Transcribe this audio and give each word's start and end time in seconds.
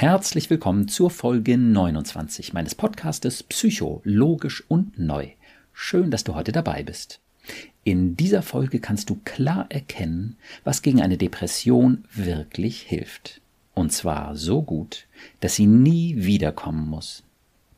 Herzlich 0.00 0.48
willkommen 0.48 0.88
zur 0.88 1.10
Folge 1.10 1.58
29 1.58 2.54
meines 2.54 2.74
Podcastes 2.74 3.42
Psycho, 3.42 4.00
logisch 4.02 4.64
und 4.66 4.98
neu. 4.98 5.28
Schön, 5.74 6.10
dass 6.10 6.24
du 6.24 6.34
heute 6.34 6.52
dabei 6.52 6.82
bist. 6.82 7.20
In 7.84 8.16
dieser 8.16 8.40
Folge 8.40 8.80
kannst 8.80 9.10
du 9.10 9.20
klar 9.26 9.66
erkennen, 9.68 10.38
was 10.64 10.80
gegen 10.80 11.02
eine 11.02 11.18
Depression 11.18 12.04
wirklich 12.14 12.80
hilft. 12.80 13.42
Und 13.74 13.92
zwar 13.92 14.36
so 14.36 14.62
gut, 14.62 15.06
dass 15.40 15.56
sie 15.56 15.66
nie 15.66 16.14
wiederkommen 16.16 16.88
muss. 16.88 17.22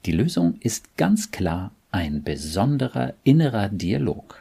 Die 0.07 0.13
Lösung 0.13 0.59
ist 0.61 0.97
ganz 0.97 1.33
klar 1.33 1.73
ein 1.91 2.23
besonderer 2.23 3.15
innerer 3.25 3.69
Dialog. 3.69 4.41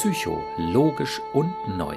Psycho, 0.00 0.40
logisch 0.58 1.20
und 1.32 1.52
neu. 1.76 1.96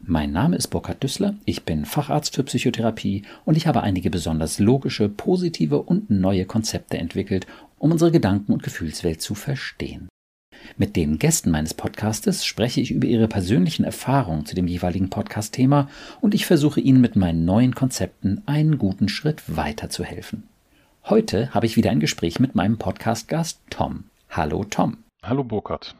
Mein 0.00 0.32
Name 0.32 0.56
ist 0.56 0.66
Burkhard 0.66 1.04
Düssler, 1.04 1.36
ich 1.44 1.62
bin 1.62 1.84
Facharzt 1.84 2.34
für 2.34 2.42
Psychotherapie 2.42 3.22
und 3.44 3.56
ich 3.56 3.68
habe 3.68 3.84
einige 3.84 4.10
besonders 4.10 4.58
logische, 4.58 5.08
positive 5.08 5.80
und 5.80 6.10
neue 6.10 6.46
Konzepte 6.46 6.98
entwickelt, 6.98 7.46
um 7.78 7.92
unsere 7.92 8.10
Gedanken- 8.10 8.52
und 8.52 8.64
Gefühlswelt 8.64 9.22
zu 9.22 9.36
verstehen. 9.36 10.08
Mit 10.76 10.96
den 10.96 11.20
Gästen 11.20 11.52
meines 11.52 11.74
Podcastes 11.74 12.44
spreche 12.44 12.80
ich 12.80 12.90
über 12.90 13.06
ihre 13.06 13.28
persönlichen 13.28 13.84
Erfahrungen 13.84 14.44
zu 14.44 14.56
dem 14.56 14.66
jeweiligen 14.66 15.10
Podcast-Thema 15.10 15.88
und 16.20 16.34
ich 16.34 16.44
versuche 16.44 16.80
ihnen 16.80 17.00
mit 17.00 17.14
meinen 17.14 17.44
neuen 17.44 17.76
Konzepten 17.76 18.42
einen 18.46 18.78
guten 18.78 19.08
Schritt 19.08 19.44
weiterzuhelfen. 19.46 20.48
Heute 21.04 21.54
habe 21.54 21.66
ich 21.66 21.76
wieder 21.76 21.92
ein 21.92 22.00
Gespräch 22.00 22.40
mit 22.40 22.56
meinem 22.56 22.78
Podcast-Gast 22.78 23.60
Tom. 23.70 24.06
Hallo 24.28 24.64
Tom. 24.64 24.96
Hallo 25.22 25.44
Burkhard. 25.44 25.94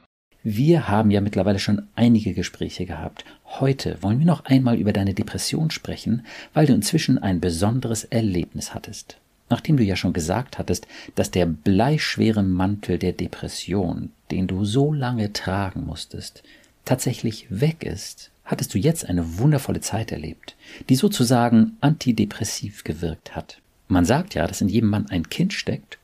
Wir 0.46 0.88
haben 0.88 1.10
ja 1.10 1.23
mittlerweile 1.23 1.59
schon 1.59 1.84
einige 1.96 2.34
Gespräche 2.34 2.84
gehabt. 2.84 3.24
Heute 3.46 3.96
wollen 4.02 4.18
wir 4.18 4.26
noch 4.26 4.45
einmal 4.45 4.76
über 4.76 4.92
deine 4.92 5.14
Depression 5.14 5.70
sprechen, 5.70 6.26
weil 6.52 6.66
du 6.66 6.74
inzwischen 6.74 7.16
ein 7.16 7.40
besonderes 7.40 8.04
Erlebnis 8.04 8.74
hattest. 8.74 9.16
Nachdem 9.48 9.78
du 9.78 9.82
ja 9.82 9.96
schon 9.96 10.12
gesagt 10.12 10.59
hattest, 10.59 10.86
dass 11.14 11.30
der 11.30 11.46
bleischwere 11.46 12.42
Mantel 12.42 12.98
der 12.98 13.12
Depression, 13.12 14.10
den 14.30 14.46
du 14.46 14.66
so 14.66 14.92
lange 14.92 15.32
tragen 15.32 15.86
musstest, 15.86 16.42
tatsächlich 16.84 17.46
weg 17.48 17.82
ist, 17.82 18.30
hattest 18.45 18.74
du 18.74 18.79
jetzt 18.79 19.08
eine 19.08 19.38
wundervolle 19.38 19.80
Zeit 19.80 20.12
erlebt, 20.12 20.56
die 20.90 20.96
sozusagen 20.96 21.79
antidepressiv 21.80 22.84
gewirkt 22.84 23.34
hat. 23.34 23.62
Man 23.88 24.04
sagt 24.04 24.34
ja, 24.34 24.46
dass 24.46 24.60
in 24.60 24.68
jedem 24.68 24.90
Mann 24.90 25.06
ein 25.08 25.30
Kind 25.30 25.54
steckt 25.54 25.98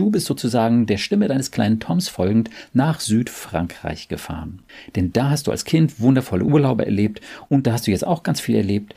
du 0.00 0.10
bist 0.10 0.26
sozusagen 0.26 0.86
der 0.86 0.96
Stimme 0.96 1.28
deines 1.28 1.50
kleinen 1.50 1.78
Toms 1.78 2.08
folgend 2.08 2.48
nach 2.72 3.00
Südfrankreich 3.00 4.08
gefahren. 4.08 4.60
Denn 4.96 5.12
da 5.12 5.28
hast 5.28 5.46
du 5.46 5.50
als 5.50 5.66
Kind 5.66 6.00
wundervolle 6.00 6.44
Urlaube 6.44 6.86
erlebt 6.86 7.20
und 7.50 7.66
da 7.66 7.72
hast 7.72 7.86
du 7.86 7.90
jetzt 7.90 8.06
auch 8.06 8.22
ganz 8.22 8.40
viel 8.40 8.56
erlebt 8.56 8.94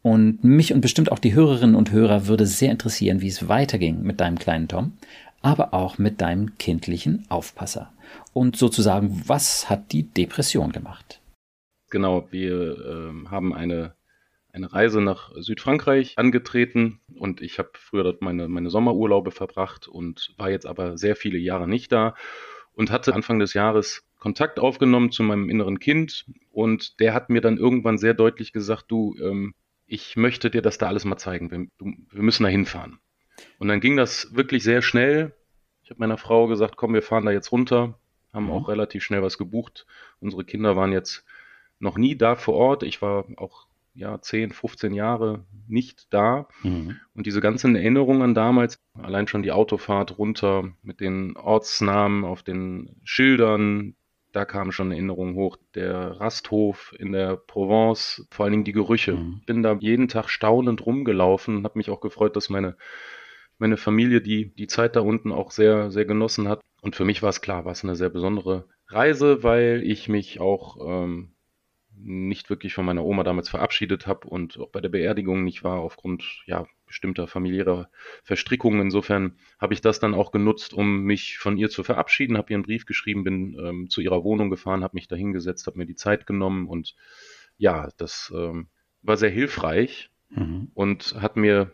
und 0.00 0.42
mich 0.44 0.72
und 0.72 0.80
bestimmt 0.80 1.12
auch 1.12 1.18
die 1.18 1.34
Hörerinnen 1.34 1.74
und 1.74 1.90
Hörer 1.90 2.26
würde 2.26 2.46
sehr 2.46 2.70
interessieren, 2.70 3.20
wie 3.20 3.28
es 3.28 3.48
weiterging 3.48 4.02
mit 4.02 4.20
deinem 4.20 4.38
kleinen 4.38 4.68
Tom, 4.68 4.92
aber 5.42 5.74
auch 5.74 5.98
mit 5.98 6.22
deinem 6.22 6.56
kindlichen 6.56 7.26
Aufpasser. 7.28 7.92
Und 8.32 8.56
sozusagen, 8.56 9.24
was 9.26 9.68
hat 9.68 9.92
die 9.92 10.04
Depression 10.04 10.72
gemacht? 10.72 11.20
Genau, 11.90 12.28
wir 12.30 12.52
äh, 12.54 13.28
haben 13.28 13.52
eine, 13.52 13.95
eine 14.56 14.72
Reise 14.72 15.00
nach 15.00 15.30
Südfrankreich 15.36 16.14
angetreten 16.16 17.00
und 17.14 17.40
ich 17.42 17.58
habe 17.58 17.70
früher 17.74 18.04
dort 18.04 18.22
meine, 18.22 18.48
meine 18.48 18.70
Sommerurlaube 18.70 19.30
verbracht 19.30 19.86
und 19.86 20.34
war 20.38 20.50
jetzt 20.50 20.66
aber 20.66 20.98
sehr 20.98 21.14
viele 21.14 21.38
Jahre 21.38 21.68
nicht 21.68 21.92
da 21.92 22.14
und 22.72 22.90
hatte 22.90 23.14
Anfang 23.14 23.38
des 23.38 23.54
Jahres 23.54 24.04
Kontakt 24.18 24.58
aufgenommen 24.58 25.12
zu 25.12 25.22
meinem 25.22 25.50
inneren 25.50 25.78
Kind 25.78 26.26
und 26.50 26.98
der 27.00 27.14
hat 27.14 27.30
mir 27.30 27.40
dann 27.40 27.58
irgendwann 27.58 27.98
sehr 27.98 28.14
deutlich 28.14 28.52
gesagt, 28.52 28.86
du, 28.88 29.14
ähm, 29.20 29.54
ich 29.86 30.16
möchte 30.16 30.50
dir 30.50 30.62
das 30.62 30.78
da 30.78 30.88
alles 30.88 31.04
mal 31.04 31.16
zeigen. 31.16 31.50
Wir, 31.50 31.66
du, 31.78 31.92
wir 32.10 32.22
müssen 32.22 32.42
da 32.42 32.48
hinfahren. 32.48 32.98
Und 33.58 33.68
dann 33.68 33.80
ging 33.80 33.96
das 33.96 34.34
wirklich 34.34 34.64
sehr 34.64 34.82
schnell. 34.82 35.34
Ich 35.84 35.90
habe 35.90 36.00
meiner 36.00 36.18
Frau 36.18 36.48
gesagt, 36.48 36.76
komm, 36.76 36.94
wir 36.94 37.02
fahren 37.02 37.24
da 37.24 37.30
jetzt 37.30 37.52
runter. 37.52 37.98
Haben 38.32 38.46
mhm. 38.46 38.52
auch 38.52 38.68
relativ 38.68 39.04
schnell 39.04 39.22
was 39.22 39.38
gebucht. 39.38 39.86
Unsere 40.18 40.44
Kinder 40.44 40.74
waren 40.74 40.92
jetzt 40.92 41.24
noch 41.78 41.96
nie 41.98 42.16
da 42.16 42.34
vor 42.34 42.54
Ort. 42.54 42.82
Ich 42.82 43.00
war 43.00 43.26
auch 43.36 43.66
ja 43.96 44.20
10, 44.20 44.52
15 44.52 44.94
Jahre 44.94 45.44
nicht 45.66 46.12
da. 46.12 46.48
Mhm. 46.62 46.96
Und 47.14 47.26
diese 47.26 47.40
ganzen 47.40 47.74
Erinnerungen 47.76 48.22
an 48.22 48.34
damals, 48.34 48.78
allein 48.94 49.26
schon 49.26 49.42
die 49.42 49.52
Autofahrt 49.52 50.18
runter 50.18 50.72
mit 50.82 51.00
den 51.00 51.36
Ortsnamen 51.36 52.24
auf 52.24 52.42
den 52.42 52.96
Schildern, 53.04 53.96
da 54.32 54.44
kamen 54.44 54.70
schon 54.70 54.92
Erinnerungen 54.92 55.34
hoch. 55.34 55.56
Der 55.74 56.20
Rasthof 56.20 56.94
in 56.98 57.12
der 57.12 57.36
Provence, 57.36 58.26
vor 58.30 58.44
allen 58.44 58.52
Dingen 58.52 58.64
die 58.64 58.72
Gerüche. 58.72 59.14
Mhm. 59.14 59.40
Bin 59.46 59.62
da 59.62 59.74
jeden 59.80 60.08
Tag 60.08 60.28
staunend 60.28 60.84
rumgelaufen, 60.84 61.64
habe 61.64 61.78
mich 61.78 61.88
auch 61.90 62.00
gefreut, 62.00 62.36
dass 62.36 62.50
meine, 62.50 62.76
meine 63.58 63.78
Familie 63.78 64.20
die, 64.20 64.54
die 64.54 64.66
Zeit 64.66 64.94
da 64.94 65.00
unten 65.00 65.32
auch 65.32 65.50
sehr, 65.50 65.90
sehr 65.90 66.04
genossen 66.04 66.48
hat. 66.48 66.60
Und 66.82 66.96
für 66.96 67.06
mich 67.06 67.22
war 67.22 67.30
es 67.30 67.40
klar, 67.40 67.64
war 67.64 67.72
es 67.72 67.82
eine 67.82 67.96
sehr 67.96 68.10
besondere 68.10 68.68
Reise, 68.88 69.42
weil 69.42 69.82
ich 69.82 70.08
mich 70.08 70.38
auch 70.38 70.76
ähm, 70.86 71.35
nicht 71.98 72.50
wirklich 72.50 72.74
von 72.74 72.84
meiner 72.84 73.04
Oma 73.04 73.24
damals 73.24 73.48
verabschiedet 73.48 74.06
habe 74.06 74.28
und 74.28 74.58
auch 74.58 74.70
bei 74.70 74.80
der 74.80 74.88
Beerdigung 74.88 75.44
nicht 75.44 75.64
war 75.64 75.80
aufgrund 75.80 76.42
ja 76.46 76.66
bestimmter 76.86 77.26
familiärer 77.26 77.88
Verstrickungen. 78.22 78.80
Insofern 78.80 79.36
habe 79.58 79.74
ich 79.74 79.80
das 79.80 79.98
dann 79.98 80.14
auch 80.14 80.30
genutzt, 80.30 80.72
um 80.72 81.02
mich 81.02 81.38
von 81.38 81.56
ihr 81.56 81.68
zu 81.70 81.82
verabschieden, 81.82 82.36
habe 82.36 82.52
ihr 82.52 82.56
einen 82.56 82.64
Brief 82.64 82.86
geschrieben, 82.86 83.24
bin 83.24 83.58
ähm, 83.58 83.90
zu 83.90 84.00
ihrer 84.00 84.24
Wohnung 84.24 84.50
gefahren, 84.50 84.84
habe 84.84 84.96
mich 84.96 85.08
da 85.08 85.16
hingesetzt, 85.16 85.66
habe 85.66 85.78
mir 85.78 85.86
die 85.86 85.96
Zeit 85.96 86.26
genommen 86.26 86.68
und 86.68 86.94
ja, 87.58 87.88
das 87.96 88.32
ähm, 88.36 88.68
war 89.02 89.16
sehr 89.16 89.30
hilfreich 89.30 90.10
mhm. 90.30 90.70
und 90.74 91.16
hat 91.20 91.36
mir 91.36 91.72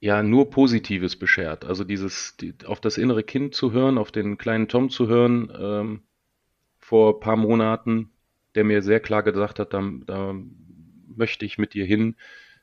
ja 0.00 0.22
nur 0.22 0.50
Positives 0.50 1.16
beschert. 1.16 1.64
Also 1.64 1.84
dieses 1.84 2.36
die, 2.36 2.54
auf 2.66 2.80
das 2.80 2.98
innere 2.98 3.22
Kind 3.22 3.54
zu 3.54 3.72
hören, 3.72 3.98
auf 3.98 4.10
den 4.10 4.36
kleinen 4.36 4.68
Tom 4.68 4.90
zu 4.90 5.08
hören 5.08 5.52
ähm, 5.56 6.02
vor 6.78 7.20
paar 7.20 7.36
Monaten, 7.36 8.10
der 8.54 8.64
mir 8.64 8.82
sehr 8.82 9.00
klar 9.00 9.22
gesagt 9.22 9.58
hat, 9.58 9.72
da, 9.72 9.82
da 10.06 10.34
möchte 11.14 11.44
ich 11.44 11.58
mit 11.58 11.74
dir 11.74 11.84
hin. 11.84 12.16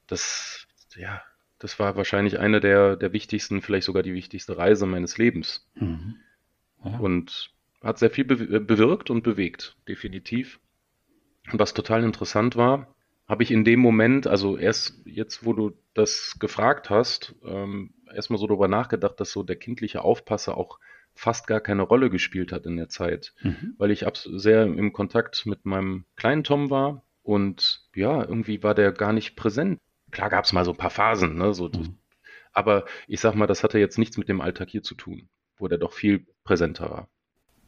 Das 0.07 0.67
ja, 0.95 1.21
das 1.59 1.77
war 1.77 1.95
wahrscheinlich 1.95 2.39
eine 2.39 2.59
der, 2.59 2.95
der 2.95 3.13
wichtigsten, 3.13 3.61
vielleicht 3.61 3.85
sogar 3.85 4.03
die 4.03 4.13
wichtigste 4.13 4.57
Reise 4.57 4.85
meines 4.85 5.17
Lebens. 5.17 5.67
Mhm. 5.75 6.15
Ja. 6.83 6.97
Und 6.97 7.51
hat 7.83 7.99
sehr 7.99 8.09
viel 8.09 8.25
be 8.25 8.59
bewirkt 8.59 9.09
und 9.09 9.23
bewegt, 9.23 9.75
definitiv. 9.87 10.59
Und 11.51 11.59
was 11.59 11.73
total 11.73 12.03
interessant 12.03 12.55
war, 12.55 12.95
habe 13.27 13.43
ich 13.43 13.51
in 13.51 13.63
dem 13.63 13.79
Moment, 13.79 14.27
also 14.27 14.57
erst 14.57 15.01
jetzt, 15.05 15.45
wo 15.45 15.53
du 15.53 15.77
das 15.93 16.37
gefragt 16.39 16.89
hast, 16.89 17.35
ähm, 17.45 17.93
erstmal 18.13 18.39
so 18.39 18.47
darüber 18.47 18.67
nachgedacht, 18.67 19.19
dass 19.19 19.31
so 19.31 19.43
der 19.43 19.55
kindliche 19.55 20.01
Aufpasser 20.01 20.57
auch 20.57 20.79
fast 21.19 21.47
gar 21.47 21.59
keine 21.59 21.81
Rolle 21.81 22.09
gespielt 22.09 22.51
hat 22.51 22.65
in 22.65 22.77
der 22.77 22.89
Zeit, 22.89 23.33
mhm. 23.41 23.75
weil 23.77 23.91
ich 23.91 24.05
sehr 24.25 24.63
im 24.63 24.93
Kontakt 24.93 25.45
mit 25.45 25.65
meinem 25.65 26.05
kleinen 26.15 26.43
Tom 26.43 26.69
war 26.69 27.03
und 27.23 27.81
ja, 27.93 28.23
irgendwie 28.23 28.63
war 28.63 28.73
der 28.73 28.91
gar 28.91 29.13
nicht 29.13 29.35
präsent 29.35 29.79
Klar 30.11 30.29
gab 30.29 30.45
es 30.45 30.53
mal 30.53 30.65
so 30.65 30.71
ein 30.71 30.77
paar 30.77 30.89
Phasen, 30.89 31.35
ne? 31.35 31.53
So, 31.53 31.67
mhm. 31.67 31.97
Aber 32.51 32.85
ich 33.07 33.19
sag 33.19 33.35
mal, 33.35 33.47
das 33.47 33.63
hatte 33.63 33.79
jetzt 33.79 33.97
nichts 33.97 34.17
mit 34.17 34.29
dem 34.29 34.41
Alltag 34.41 34.69
hier 34.69 34.83
zu 34.83 34.95
tun, 34.95 35.29
wo 35.57 35.67
der 35.67 35.77
doch 35.77 35.93
viel 35.93 36.25
präsenter 36.43 36.89
war. 36.89 37.07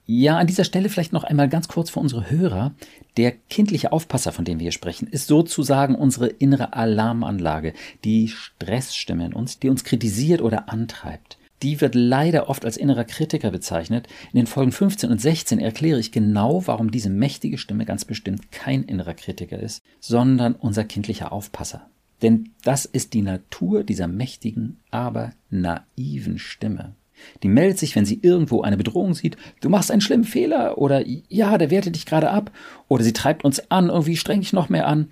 Ja, 0.06 0.38
an 0.38 0.48
dieser 0.48 0.64
Stelle 0.64 0.90
vielleicht 0.90 1.14
noch 1.14 1.24
einmal 1.24 1.48
ganz 1.48 1.68
kurz 1.68 1.92
für 1.92 2.00
unsere 2.00 2.30
Hörer. 2.30 2.74
Der 3.18 3.32
kindliche 3.32 3.92
Aufpasser, 3.92 4.32
von 4.32 4.44
dem 4.44 4.58
wir 4.58 4.64
hier 4.64 4.72
sprechen, 4.72 5.08
ist 5.08 5.28
sozusagen 5.28 5.96
unsere 5.96 6.28
innere 6.28 6.74
Alarmanlage, 6.74 7.74
die 8.04 8.28
Stressstimme 8.28 9.28
in 9.28 9.34
uns, 9.34 9.60
die 9.60 9.70
uns 9.70 9.84
kritisiert 9.84 10.42
oder 10.42 10.70
antreibt. 10.70 11.38
Die 11.62 11.80
wird 11.80 11.94
leider 11.94 12.50
oft 12.50 12.66
als 12.66 12.78
innerer 12.78 13.04
Kritiker 13.04 13.52
bezeichnet. 13.52 14.08
In 14.32 14.38
den 14.38 14.48
Folgen 14.48 14.72
15 14.72 15.12
und 15.12 15.22
16 15.22 15.60
erkläre 15.60 16.00
ich 16.00 16.12
genau, 16.12 16.66
warum 16.66 16.92
diese 16.92 17.10
mächtige 17.10 17.58
Stimme 17.58 17.86
ganz 17.86 18.06
bestimmt 18.06 18.52
kein 18.52 18.84
innerer 18.84 19.14
Kritiker 19.14 19.60
ist, 19.60 19.84
sondern 20.00 20.56
unser 20.56 20.84
kindlicher 20.84 21.32
Aufpasser. 21.32 21.88
Denn 22.22 22.50
das 22.64 22.86
ist 22.86 23.14
die 23.14 23.22
Natur 23.22 23.84
dieser 23.84 24.08
mächtigen, 24.08 24.80
aber 24.90 25.34
naiven 25.50 26.40
Stimme. 26.40 26.96
Die 27.44 27.50
meldet 27.50 27.78
sich, 27.78 27.96
wenn 27.96 28.06
sie 28.06 28.20
irgendwo 28.22 28.62
eine 28.62 28.78
Bedrohung 28.78 29.14
sieht, 29.14 29.38
du 29.62 29.70
machst 29.70 29.92
einen 29.92 30.02
schlimmen 30.02 30.24
Fehler 30.24 30.80
oder 30.80 31.04
ja, 31.06 31.58
der 31.58 31.70
wertet 31.70 31.96
dich 31.96 32.08
gerade 32.08 32.32
ab 32.32 32.52
oder 32.88 33.04
sie 33.04 33.14
treibt 33.14 33.44
uns 33.44 33.72
an, 33.72 33.90
irgendwie 33.90 34.18
streng 34.18 34.42
dich 34.42 34.54
noch 34.54 34.70
mehr 34.70 34.88
an. 34.88 35.10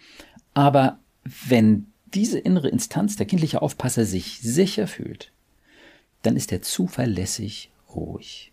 Aber 0.56 1.00
wenn 1.48 1.88
diese 2.14 2.40
innere 2.40 2.70
Instanz, 2.70 3.16
der 3.16 3.28
kindliche 3.28 3.62
Aufpasser, 3.62 4.06
sich 4.06 4.40
sicher 4.40 4.88
fühlt, 4.88 5.32
dann 6.22 6.36
ist 6.36 6.52
er 6.52 6.62
zuverlässig 6.62 7.72
ruhig. 7.94 8.52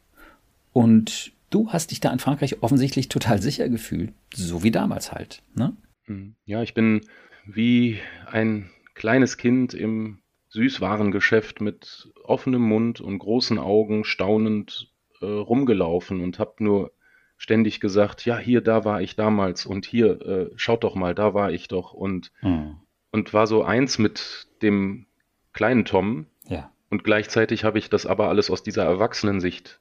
Und 0.72 1.32
du 1.50 1.70
hast 1.70 1.90
dich 1.90 2.00
da 2.00 2.12
in 2.12 2.18
Frankreich 2.18 2.62
offensichtlich 2.62 3.08
total 3.08 3.40
sicher 3.40 3.68
gefühlt, 3.68 4.12
so 4.34 4.62
wie 4.62 4.70
damals 4.70 5.12
halt. 5.12 5.42
Ne? 5.54 5.76
Hm. 6.04 6.34
Ja, 6.44 6.62
ich 6.62 6.74
bin 6.74 7.00
wie 7.46 7.98
ein 8.26 8.70
kleines 8.94 9.36
Kind 9.36 9.74
im 9.74 10.18
Süßwarengeschäft 10.48 11.60
mit 11.60 12.12
offenem 12.24 12.62
Mund 12.62 13.00
und 13.00 13.18
großen 13.18 13.58
Augen 13.58 14.04
staunend 14.04 14.90
äh, 15.20 15.26
rumgelaufen 15.26 16.20
und 16.20 16.38
habe 16.38 16.64
nur 16.64 16.92
ständig 17.36 17.80
gesagt, 17.80 18.24
ja, 18.24 18.38
hier, 18.38 18.62
da 18.62 18.84
war 18.84 19.02
ich 19.02 19.16
damals 19.16 19.66
und 19.66 19.84
hier, 19.84 20.20
äh, 20.22 20.50
schaut 20.56 20.84
doch 20.84 20.94
mal, 20.94 21.14
da 21.14 21.34
war 21.34 21.52
ich 21.52 21.68
doch 21.68 21.92
und, 21.92 22.32
mhm. 22.40 22.76
und 23.12 23.34
war 23.34 23.46
so 23.46 23.62
eins 23.62 23.98
mit 23.98 24.48
dem 24.62 25.06
kleinen 25.52 25.84
Tom. 25.84 26.26
Ja. 26.48 26.70
Und 26.90 27.04
gleichzeitig 27.04 27.64
habe 27.64 27.78
ich 27.78 27.90
das 27.90 28.06
aber 28.06 28.28
alles 28.28 28.50
aus 28.50 28.62
dieser 28.62 28.84
Erwachsenensicht 28.84 29.80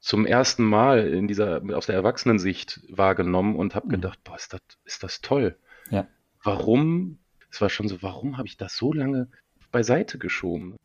zum 0.00 0.26
ersten 0.26 0.64
Mal 0.64 1.06
in 1.08 1.28
dieser, 1.28 1.62
aus 1.74 1.86
der 1.86 1.94
Erwachsenensicht 1.94 2.80
wahrgenommen 2.88 3.56
und 3.56 3.74
habe 3.74 3.86
mhm. 3.86 3.92
gedacht, 3.92 4.18
boah, 4.24 4.36
ist 4.36 4.52
das, 4.52 4.60
ist 4.84 5.02
das 5.02 5.20
toll. 5.20 5.56
Ja. 5.90 6.08
Warum, 6.42 7.18
es 7.50 7.60
war 7.60 7.70
schon 7.70 7.88
so, 7.88 8.02
warum 8.02 8.36
habe 8.36 8.48
ich 8.48 8.56
das 8.56 8.76
so 8.76 8.92
lange 8.92 9.28
beiseite 9.70 10.18
geschoben? 10.18 10.76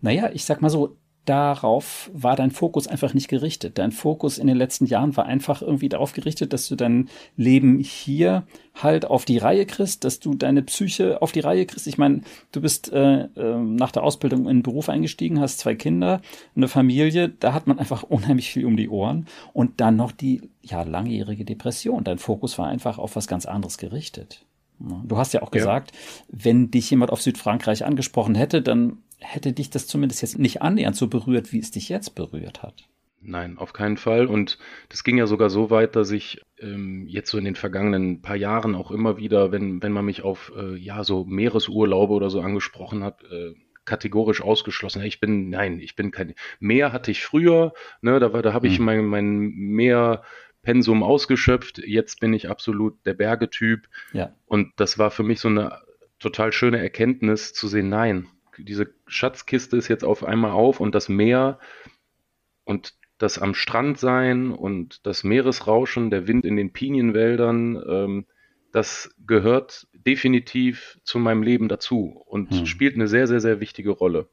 Naja, 0.00 0.30
ich 0.32 0.44
sag 0.44 0.60
mal 0.62 0.68
so, 0.68 0.98
darauf 1.24 2.10
war 2.14 2.34
dein 2.34 2.50
Fokus 2.50 2.88
einfach 2.88 3.14
nicht 3.14 3.28
gerichtet. 3.28 3.78
Dein 3.78 3.92
Fokus 3.92 4.38
in 4.38 4.46
den 4.46 4.56
letzten 4.56 4.86
Jahren 4.86 5.16
war 5.16 5.26
einfach 5.26 5.62
irgendwie 5.62 5.88
darauf 5.88 6.12
gerichtet, 6.12 6.52
dass 6.52 6.68
du 6.68 6.76
dein 6.76 7.08
Leben 7.36 7.78
hier 7.78 8.44
halt 8.74 9.04
auf 9.04 9.24
die 9.24 9.38
Reihe 9.38 9.66
kriegst, 9.66 10.04
dass 10.04 10.20
du 10.20 10.34
deine 10.34 10.62
Psyche 10.62 11.20
auf 11.20 11.32
die 11.32 11.40
Reihe 11.40 11.66
kriegst. 11.66 11.86
Ich 11.86 11.98
meine, 11.98 12.22
du 12.52 12.60
bist 12.60 12.92
äh, 12.92 13.24
äh, 13.24 13.58
nach 13.58 13.92
der 13.92 14.02
Ausbildung 14.02 14.48
in 14.48 14.58
den 14.58 14.62
Beruf 14.62 14.88
eingestiegen, 14.88 15.40
hast 15.40 15.58
zwei 15.58 15.74
Kinder, 15.74 16.22
eine 16.56 16.68
Familie, 16.68 17.28
da 17.28 17.52
hat 17.52 17.66
man 17.66 17.78
einfach 17.78 18.02
unheimlich 18.02 18.50
viel 18.50 18.64
um 18.64 18.76
die 18.76 18.88
Ohren 18.88 19.26
und 19.52 19.80
dann 19.80 19.96
noch 19.96 20.12
die 20.12 20.42
ja 20.62 20.82
langjährige 20.82 21.44
Depression. 21.44 22.04
Dein 22.04 22.18
Fokus 22.18 22.58
war 22.58 22.68
einfach 22.68 22.98
auf 22.98 23.16
was 23.16 23.26
ganz 23.26 23.46
anderes 23.46 23.78
gerichtet. 23.78 24.44
Du 24.80 25.18
hast 25.18 25.34
ja 25.34 25.42
auch 25.42 25.50
gesagt, 25.50 25.92
ja. 25.92 26.36
wenn 26.44 26.70
dich 26.70 26.90
jemand 26.90 27.12
auf 27.12 27.20
Südfrankreich 27.20 27.84
angesprochen 27.84 28.34
hätte, 28.34 28.62
dann 28.62 28.98
hätte 29.20 29.52
dich 29.52 29.70
das 29.70 29.86
zumindest 29.86 30.22
jetzt 30.22 30.38
nicht 30.38 30.62
annähernd 30.62 30.96
so 30.96 31.08
berührt, 31.08 31.52
wie 31.52 31.58
es 31.58 31.70
dich 31.70 31.88
jetzt 31.88 32.14
berührt 32.14 32.62
hat. 32.62 32.88
Nein, 33.22 33.58
auf 33.58 33.74
keinen 33.74 33.98
Fall. 33.98 34.26
Und 34.26 34.58
das 34.88 35.04
ging 35.04 35.18
ja 35.18 35.26
sogar 35.26 35.50
so 35.50 35.70
weit, 35.70 35.94
dass 35.94 36.10
ich 36.10 36.40
ähm, 36.58 37.06
jetzt 37.06 37.30
so 37.30 37.36
in 37.36 37.44
den 37.44 37.54
vergangenen 37.54 38.22
paar 38.22 38.36
Jahren 38.36 38.74
auch 38.74 38.90
immer 38.90 39.18
wieder, 39.18 39.52
wenn, 39.52 39.82
wenn 39.82 39.92
man 39.92 40.06
mich 40.06 40.22
auf 40.22 40.52
äh, 40.56 40.74
ja 40.76 41.04
so 41.04 41.24
Meeresurlaube 41.24 42.14
oder 42.14 42.30
so 42.30 42.40
angesprochen 42.40 43.04
hat, 43.04 43.22
äh, 43.24 43.52
kategorisch 43.84 44.40
ausgeschlossen. 44.40 45.02
Ich 45.02 45.20
bin, 45.20 45.50
nein, 45.50 45.80
ich 45.80 45.96
bin 45.96 46.12
kein. 46.12 46.34
Meer 46.60 46.92
hatte 46.92 47.10
ich 47.10 47.22
früher, 47.22 47.74
ne, 48.00 48.20
da, 48.20 48.28
da 48.28 48.52
habe 48.54 48.68
ich 48.68 48.78
mhm. 48.78 48.84
mein, 48.86 49.04
mein 49.04 49.38
Meerpensum 49.50 51.02
ausgeschöpft. 51.02 51.78
Jetzt 51.78 52.20
bin 52.20 52.32
ich 52.32 52.48
absolut 52.48 53.04
der 53.04 53.14
Bergetyp. 53.14 53.86
Ja. 54.14 54.34
Und 54.46 54.72
das 54.76 54.98
war 54.98 55.10
für 55.10 55.24
mich 55.24 55.40
so 55.40 55.48
eine 55.48 55.78
total 56.20 56.52
schöne 56.52 56.78
Erkenntnis 56.78 57.52
zu 57.52 57.68
sehen, 57.68 57.90
nein, 57.90 58.28
diese 58.64 58.92
Schatzkiste 59.06 59.76
ist 59.76 59.88
jetzt 59.88 60.04
auf 60.04 60.24
einmal 60.24 60.52
auf 60.52 60.80
und 60.80 60.94
das 60.94 61.08
Meer 61.08 61.58
und 62.64 62.94
das 63.18 63.38
am 63.38 63.54
Strand 63.54 63.98
sein 63.98 64.50
und 64.50 65.06
das 65.06 65.24
Meeresrauschen, 65.24 66.10
der 66.10 66.26
Wind 66.26 66.44
in 66.44 66.56
den 66.56 66.72
Pinienwäldern, 66.72 67.82
ähm, 67.86 68.26
das 68.72 69.14
gehört 69.26 69.88
definitiv 69.92 70.98
zu 71.04 71.18
meinem 71.18 71.42
Leben 71.42 71.68
dazu 71.68 72.22
und 72.26 72.50
hm. 72.50 72.66
spielt 72.66 72.94
eine 72.94 73.08
sehr, 73.08 73.26
sehr, 73.26 73.40
sehr 73.40 73.60
wichtige 73.60 73.90
Rolle. 73.90 74.28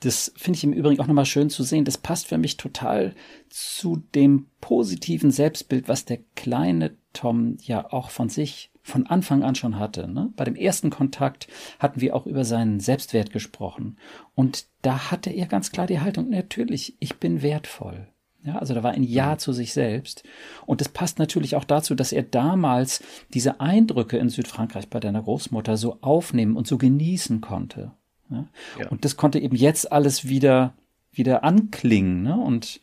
Das 0.00 0.32
finde 0.36 0.56
ich 0.56 0.64
im 0.64 0.72
Übrigen 0.72 1.00
auch 1.00 1.06
nochmal 1.06 1.26
schön 1.26 1.48
zu 1.48 1.62
sehen. 1.62 1.84
Das 1.84 1.96
passt 1.96 2.26
für 2.26 2.38
mich 2.38 2.56
total 2.56 3.14
zu 3.48 4.02
dem 4.14 4.46
positiven 4.60 5.30
Selbstbild, 5.30 5.86
was 5.88 6.04
der 6.04 6.18
kleine 6.34 6.96
Tom 7.12 7.56
ja 7.62 7.92
auch 7.92 8.10
von 8.10 8.28
sich 8.28 8.71
von 8.82 9.06
Anfang 9.06 9.42
an 9.42 9.54
schon 9.54 9.78
hatte. 9.78 10.08
Ne? 10.08 10.32
Bei 10.36 10.44
dem 10.44 10.56
ersten 10.56 10.90
Kontakt 10.90 11.46
hatten 11.78 12.00
wir 12.00 12.16
auch 12.16 12.26
über 12.26 12.44
seinen 12.44 12.80
Selbstwert 12.80 13.30
gesprochen. 13.30 13.96
Und 14.34 14.66
da 14.82 15.10
hatte 15.10 15.30
er 15.30 15.46
ganz 15.46 15.70
klar 15.70 15.86
die 15.86 16.00
Haltung, 16.00 16.30
natürlich, 16.30 16.96
ich 16.98 17.16
bin 17.16 17.42
wertvoll. 17.42 18.08
Ja, 18.44 18.58
also 18.58 18.74
da 18.74 18.82
war 18.82 18.90
ein 18.90 19.04
Ja 19.04 19.34
mhm. 19.34 19.38
zu 19.38 19.52
sich 19.52 19.72
selbst. 19.72 20.24
Und 20.66 20.80
das 20.80 20.88
passt 20.88 21.20
natürlich 21.20 21.54
auch 21.54 21.64
dazu, 21.64 21.94
dass 21.94 22.10
er 22.10 22.24
damals 22.24 23.02
diese 23.32 23.60
Eindrücke 23.60 24.18
in 24.18 24.30
Südfrankreich 24.30 24.88
bei 24.88 24.98
deiner 24.98 25.22
Großmutter 25.22 25.76
so 25.76 25.98
aufnehmen 26.00 26.56
und 26.56 26.66
so 26.66 26.76
genießen 26.76 27.40
konnte. 27.40 27.92
Ja? 28.30 28.48
Ja. 28.80 28.88
Und 28.88 29.04
das 29.04 29.16
konnte 29.16 29.38
eben 29.38 29.54
jetzt 29.54 29.92
alles 29.92 30.28
wieder, 30.28 30.74
wieder 31.12 31.44
anklingen. 31.44 32.24
Ne? 32.24 32.36
Und 32.36 32.80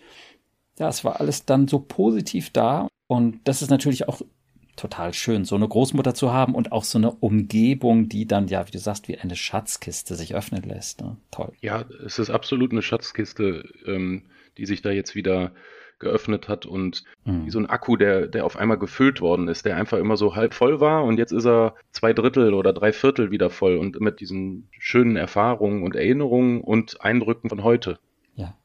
ja, 0.77 0.87
es 0.87 1.03
war 1.03 1.19
alles 1.19 1.43
dann 1.43 1.67
so 1.67 1.79
positiv 1.79 2.51
da. 2.51 2.87
Und 3.07 3.39
das 3.43 3.61
ist 3.61 3.69
natürlich 3.69 4.07
auch 4.07 4.21
total 4.79 5.13
schön, 5.13 5.45
so 5.45 5.55
eine 5.55 5.67
Großmutter 5.67 6.13
zu 6.13 6.31
haben 6.31 6.55
und 6.55 6.71
auch 6.71 6.83
so 6.83 6.97
eine 6.97 7.11
Umgebung, 7.11 8.09
die 8.09 8.25
dann, 8.25 8.47
ja, 8.47 8.65
wie 8.65 8.71
du 8.71 8.79
sagst, 8.79 9.07
wie 9.07 9.17
eine 9.17 9.35
Schatzkiste 9.35 10.15
sich 10.15 10.35
öffnen 10.35 10.63
lässt. 10.63 11.01
Ne? 11.01 11.17
Toll. 11.31 11.51
Ja, 11.61 11.85
es 12.05 12.17
ist 12.17 12.29
absolut 12.29 12.71
eine 12.71 12.81
Schatzkiste, 12.81 13.69
ähm, 13.85 14.23
die 14.57 14.65
sich 14.65 14.81
da 14.81 14.91
jetzt 14.91 15.15
wieder 15.15 15.51
geöffnet 15.99 16.47
hat 16.47 16.65
und 16.65 17.03
mhm. 17.25 17.45
wie 17.45 17.49
so 17.51 17.59
ein 17.59 17.65
Akku, 17.65 17.97
der, 17.97 18.27
der 18.27 18.45
auf 18.45 18.55
einmal 18.55 18.77
gefüllt 18.77 19.19
worden 19.19 19.49
ist, 19.49 19.65
der 19.65 19.75
einfach 19.75 19.97
immer 19.97 20.15
so 20.15 20.35
halb 20.35 20.53
voll 20.53 20.79
war 20.79 21.03
und 21.03 21.17
jetzt 21.17 21.33
ist 21.33 21.45
er 21.45 21.75
zwei 21.91 22.13
Drittel 22.13 22.53
oder 22.53 22.71
drei 22.71 22.93
Viertel 22.93 23.31
wieder 23.31 23.49
voll 23.49 23.75
und 23.75 23.99
mit 23.99 24.21
diesen 24.21 24.69
schönen 24.71 25.17
Erfahrungen 25.17 25.83
und 25.83 25.95
Erinnerungen 25.95 26.61
und 26.61 27.01
Eindrücken 27.01 27.49
von 27.49 27.63
heute. 27.63 27.99
Ja. 28.35 28.57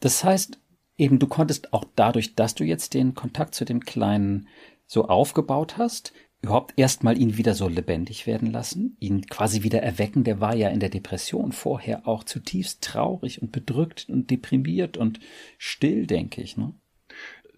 Das 0.00 0.24
heißt, 0.24 0.58
eben 0.98 1.20
du 1.20 1.28
konntest 1.28 1.72
auch 1.72 1.84
dadurch, 1.94 2.34
dass 2.34 2.56
du 2.56 2.64
jetzt 2.64 2.94
den 2.94 3.14
Kontakt 3.14 3.54
zu 3.54 3.64
dem 3.64 3.80
kleinen 3.80 4.48
so 4.94 5.08
aufgebaut 5.08 5.76
hast, 5.76 6.14
überhaupt 6.40 6.74
erstmal 6.76 7.18
ihn 7.18 7.36
wieder 7.36 7.54
so 7.54 7.68
lebendig 7.68 8.26
werden 8.26 8.50
lassen, 8.50 8.96
ihn 9.00 9.26
quasi 9.26 9.62
wieder 9.62 9.82
erwecken. 9.82 10.24
Der 10.24 10.40
war 10.40 10.54
ja 10.54 10.68
in 10.68 10.80
der 10.80 10.88
Depression 10.88 11.52
vorher 11.52 12.06
auch 12.06 12.24
zutiefst 12.24 12.82
traurig 12.82 13.42
und 13.42 13.50
bedrückt 13.52 14.06
und 14.08 14.30
deprimiert 14.30 14.96
und 14.96 15.20
still, 15.58 16.06
denke 16.06 16.40
ich. 16.40 16.56
Ne? 16.56 16.74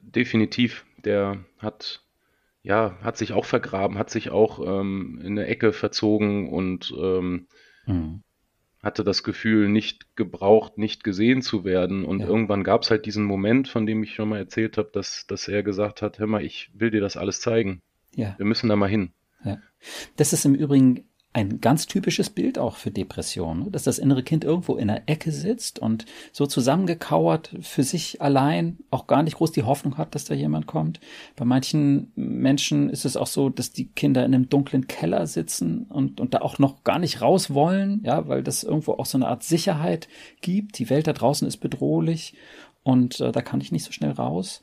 Definitiv. 0.00 0.87
Der 1.05 1.44
hat 1.59 2.03
ja 2.62 2.97
hat 3.03 3.17
sich 3.17 3.33
auch 3.33 3.44
vergraben, 3.44 3.99
hat 3.99 4.11
sich 4.11 4.31
auch 4.31 4.59
ähm, 4.59 5.21
in 5.21 5.39
eine 5.39 5.47
Ecke 5.47 5.73
verzogen 5.73 6.49
und 6.49 6.93
ähm, 6.99 7.47
mhm. 7.87 8.23
Hatte 8.87 9.05
das 9.05 9.23
Gefühl, 9.23 9.69
nicht 9.69 10.17
gebraucht, 10.17 10.79
nicht 10.79 11.05
gesehen 11.05 11.43
zu 11.43 11.65
werden. 11.65 12.05
Und 12.05 12.21
ja. 12.21 12.27
irgendwann 12.27 12.65
gab 12.65 12.83
es 12.83 12.91
halt 12.91 13.05
diesen 13.05 13.25
Moment, 13.25 13.69
von 13.69 13.85
dem 13.85 14.03
ich 14.03 14.15
schon 14.15 14.31
mal 14.31 14.38
erzählt 14.38 14.79
habe, 14.79 14.88
dass, 14.93 15.27
dass 15.27 15.49
er 15.49 15.62
gesagt 15.62 16.00
hat, 16.00 16.19
hör 16.19 16.27
mal, 16.27 16.43
ich 16.43 16.71
will 16.73 16.91
dir 16.91 17.00
das 17.00 17.17
alles 17.17 17.41
zeigen. 17.41 17.83
Ja. 18.15 18.35
Wir 18.38 18.47
müssen 18.47 18.69
da 18.69 18.77
mal 18.77 18.88
hin. 18.88 19.11
Ja. 19.44 19.59
Das 20.17 20.33
ist 20.33 20.47
im 20.47 20.55
Übrigen 20.55 21.05
ein 21.37 21.61
ganz 21.61 21.87
typisches 21.87 22.31
Bild 22.31 22.59
auch 22.59 22.77
für 22.77 22.91
Depressionen, 22.91 23.71
dass 23.71 23.83
das 23.83 23.99
innere 23.99 24.23
Kind 24.23 24.43
irgendwo 24.43 24.77
in 24.77 24.88
der 24.88 25.06
Ecke 25.06 25.31
sitzt 25.31 25.79
und 25.79 26.06
so 26.33 26.47
zusammengekauert 26.47 27.50
für 27.61 27.83
sich 27.83 28.23
allein 28.23 28.79
auch 28.91 29.06
gar 29.06 29.22
nicht 29.22 29.37
groß 29.37 29.53
die 29.53 29.65
Hoffnung 29.65 29.99
hat, 29.99 30.15
dass 30.15 30.25
da 30.25 30.32
jemand 30.32 30.67
kommt. 30.67 30.99
Bei 31.37 31.44
manchen 31.44 32.10
Menschen 32.17 32.89
ist 32.89 33.05
es 33.05 33.19
auch 33.19 33.27
so, 33.27 33.51
dass 33.51 33.70
die 33.70 33.89
Kinder 33.89 34.25
in 34.25 34.34
einem 34.34 34.49
dunklen 34.49 34.87
Keller 34.87 35.27
sitzen 35.27 35.82
und, 35.91 36.22
und 36.22 36.32
da 36.32 36.39
auch 36.39 36.58
noch 36.58 36.84
gar 36.84 36.99
nicht 36.99 37.20
raus 37.20 37.53
wollen, 37.53 38.01
ja, 38.03 38.27
weil 38.29 38.43
das 38.43 38.65
irgendwo 38.65 38.93
auch 38.93 39.05
so 39.05 39.19
eine 39.19 39.29
Art 39.29 39.43
Sicherheit 39.43 40.08
gibt. 40.41 40.79
Die 40.79 40.89
Welt 40.89 41.06
da 41.06 41.13
draußen 41.13 41.46
ist 41.46 41.58
bedrohlich 41.58 42.32
und 42.82 43.20
äh, 43.20 43.31
da 43.31 43.43
kann 43.43 43.60
ich 43.60 43.72
nicht 43.72 43.84
so 43.84 43.93
schnell 43.93 44.13
raus. 44.13 44.63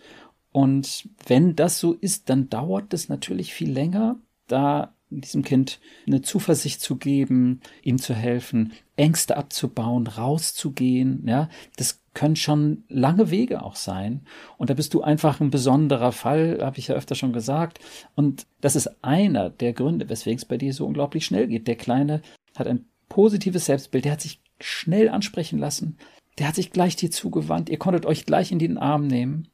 Und 0.51 1.07
wenn 1.27 1.55
das 1.55 1.77
so 1.77 1.93
ist, 1.93 2.31
dann 2.31 2.49
dauert 2.49 2.95
es 2.95 3.09
natürlich 3.09 3.53
viel 3.53 3.71
länger, 3.71 4.15
da 4.47 4.95
diesem 5.21 5.43
Kind 5.43 5.79
eine 6.07 6.21
Zuversicht 6.21 6.81
zu 6.81 6.95
geben, 6.95 7.61
ihm 7.81 7.99
zu 7.99 8.13
helfen, 8.13 8.73
Ängste 8.95 9.37
abzubauen, 9.37 10.07
rauszugehen, 10.07 11.23
ja, 11.27 11.49
das 11.77 12.01
können 12.13 12.35
schon 12.35 12.83
lange 12.89 13.31
Wege 13.31 13.63
auch 13.63 13.75
sein. 13.75 14.21
Und 14.57 14.69
da 14.69 14.75
bist 14.75 14.93
du 14.93 15.01
einfach 15.01 15.39
ein 15.39 15.49
besonderer 15.49 16.11
Fall, 16.11 16.59
habe 16.61 16.77
ich 16.77 16.87
ja 16.87 16.95
öfter 16.95 17.15
schon 17.15 17.33
gesagt. 17.33 17.79
Und 18.15 18.45
das 18.61 18.75
ist 18.75 19.03
einer 19.03 19.49
der 19.49 19.73
Gründe, 19.73 20.09
weswegen 20.09 20.37
es 20.37 20.45
bei 20.45 20.57
dir 20.57 20.73
so 20.73 20.85
unglaublich 20.85 21.25
schnell 21.25 21.47
geht. 21.47 21.67
Der 21.67 21.75
Kleine 21.75 22.21
hat 22.55 22.67
ein 22.67 22.85
positives 23.09 23.65
Selbstbild, 23.65 24.05
der 24.05 24.13
hat 24.13 24.21
sich 24.21 24.41
schnell 24.59 25.09
ansprechen 25.09 25.59
lassen, 25.59 25.97
der 26.39 26.47
hat 26.47 26.55
sich 26.55 26.71
gleich 26.71 26.95
dir 26.95 27.11
zugewandt, 27.11 27.69
ihr 27.69 27.77
konntet 27.77 28.05
euch 28.05 28.25
gleich 28.25 28.51
in 28.51 28.59
den 28.59 28.77
Arm 28.77 29.07
nehmen. 29.07 29.49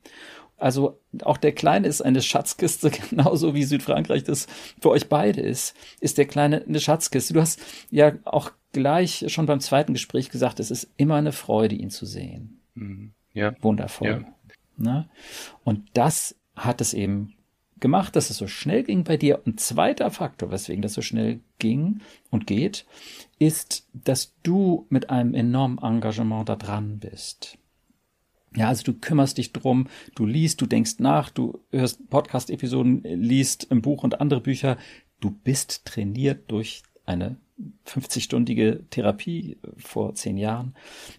Also 0.60 1.00
auch 1.24 1.38
der 1.38 1.54
Kleine 1.54 1.88
ist 1.88 2.02
eine 2.02 2.22
Schatzkiste, 2.22 2.92
genauso 3.10 3.54
wie 3.54 3.64
Südfrankreich 3.64 4.24
das 4.24 4.48
für 4.82 4.90
euch 4.90 5.10
beide 5.10 5.42
ist, 5.42 5.76
ist 6.00 6.18
der 6.18 6.26
Kleine 6.26 6.64
eine 6.68 6.80
Schatzkiste. 6.80 7.34
Du 7.34 7.42
hast 7.42 7.60
ja 7.90 8.14
auch 8.26 8.52
gleich 8.74 9.26
schon 9.30 9.46
beim 9.46 9.60
zweiten 9.60 9.94
Gespräch 9.94 10.30
gesagt, 10.30 10.60
es 10.60 10.72
ist 10.72 10.92
immer 10.98 11.16
eine 11.16 11.32
Freude, 11.32 11.76
ihn 11.76 11.90
zu 11.90 12.06
sehen. 12.06 12.62
Mhm. 12.76 13.14
Ja. 13.34 13.54
Wundervoll. 13.62 14.08
Ja. 14.08 14.34
Ne? 14.78 15.10
Und 15.64 15.90
das 15.94 16.36
hat 16.56 16.82
es 16.82 16.94
eben 16.94 17.36
gemacht, 17.80 18.16
dass 18.16 18.30
es 18.30 18.38
so 18.38 18.48
schnell 18.48 18.84
ging 18.84 19.04
bei 19.04 19.18
dir. 19.18 19.42
Und 19.46 19.60
zweiter 19.60 20.12
Faktor, 20.12 20.52
weswegen 20.52 20.82
das 20.82 20.94
so 20.94 21.02
schnell 21.02 21.40
ging 21.60 22.02
und 22.30 22.48
geht, 22.48 22.86
ist, 23.38 23.88
dass 23.94 24.36
du 24.44 24.86
mit 24.90 25.10
einem 25.10 25.34
enormen 25.34 25.80
Engagement 25.80 26.50
da 26.50 26.56
dran 26.56 27.00
bist. 27.00 27.59
Ja, 28.56 28.68
also 28.68 28.84
du 28.84 28.94
kümmerst 28.94 29.38
dich 29.38 29.54
drum, 29.54 29.88
du 30.16 30.26
liest, 30.26 30.60
du 30.62 30.66
denkst 30.66 30.96
nach, 31.00 31.30
du 31.30 31.60
hörst 31.72 32.10
Podcast-Episoden, 32.10 33.04
liest 33.04 33.72
ein 33.72 33.82
Buch 33.82 34.04
und 34.04 34.22
andere 34.22 34.42
Bücher. 34.42 34.78
Du 35.20 35.32
bist 35.32 35.86
trainiert 35.86 36.50
durch 36.52 36.84
eine 37.06 37.38
50-stündige 37.86 38.90
Therapie 38.90 39.58
vor 39.78 40.16
zehn 40.16 40.38
Jahren. 40.38 40.76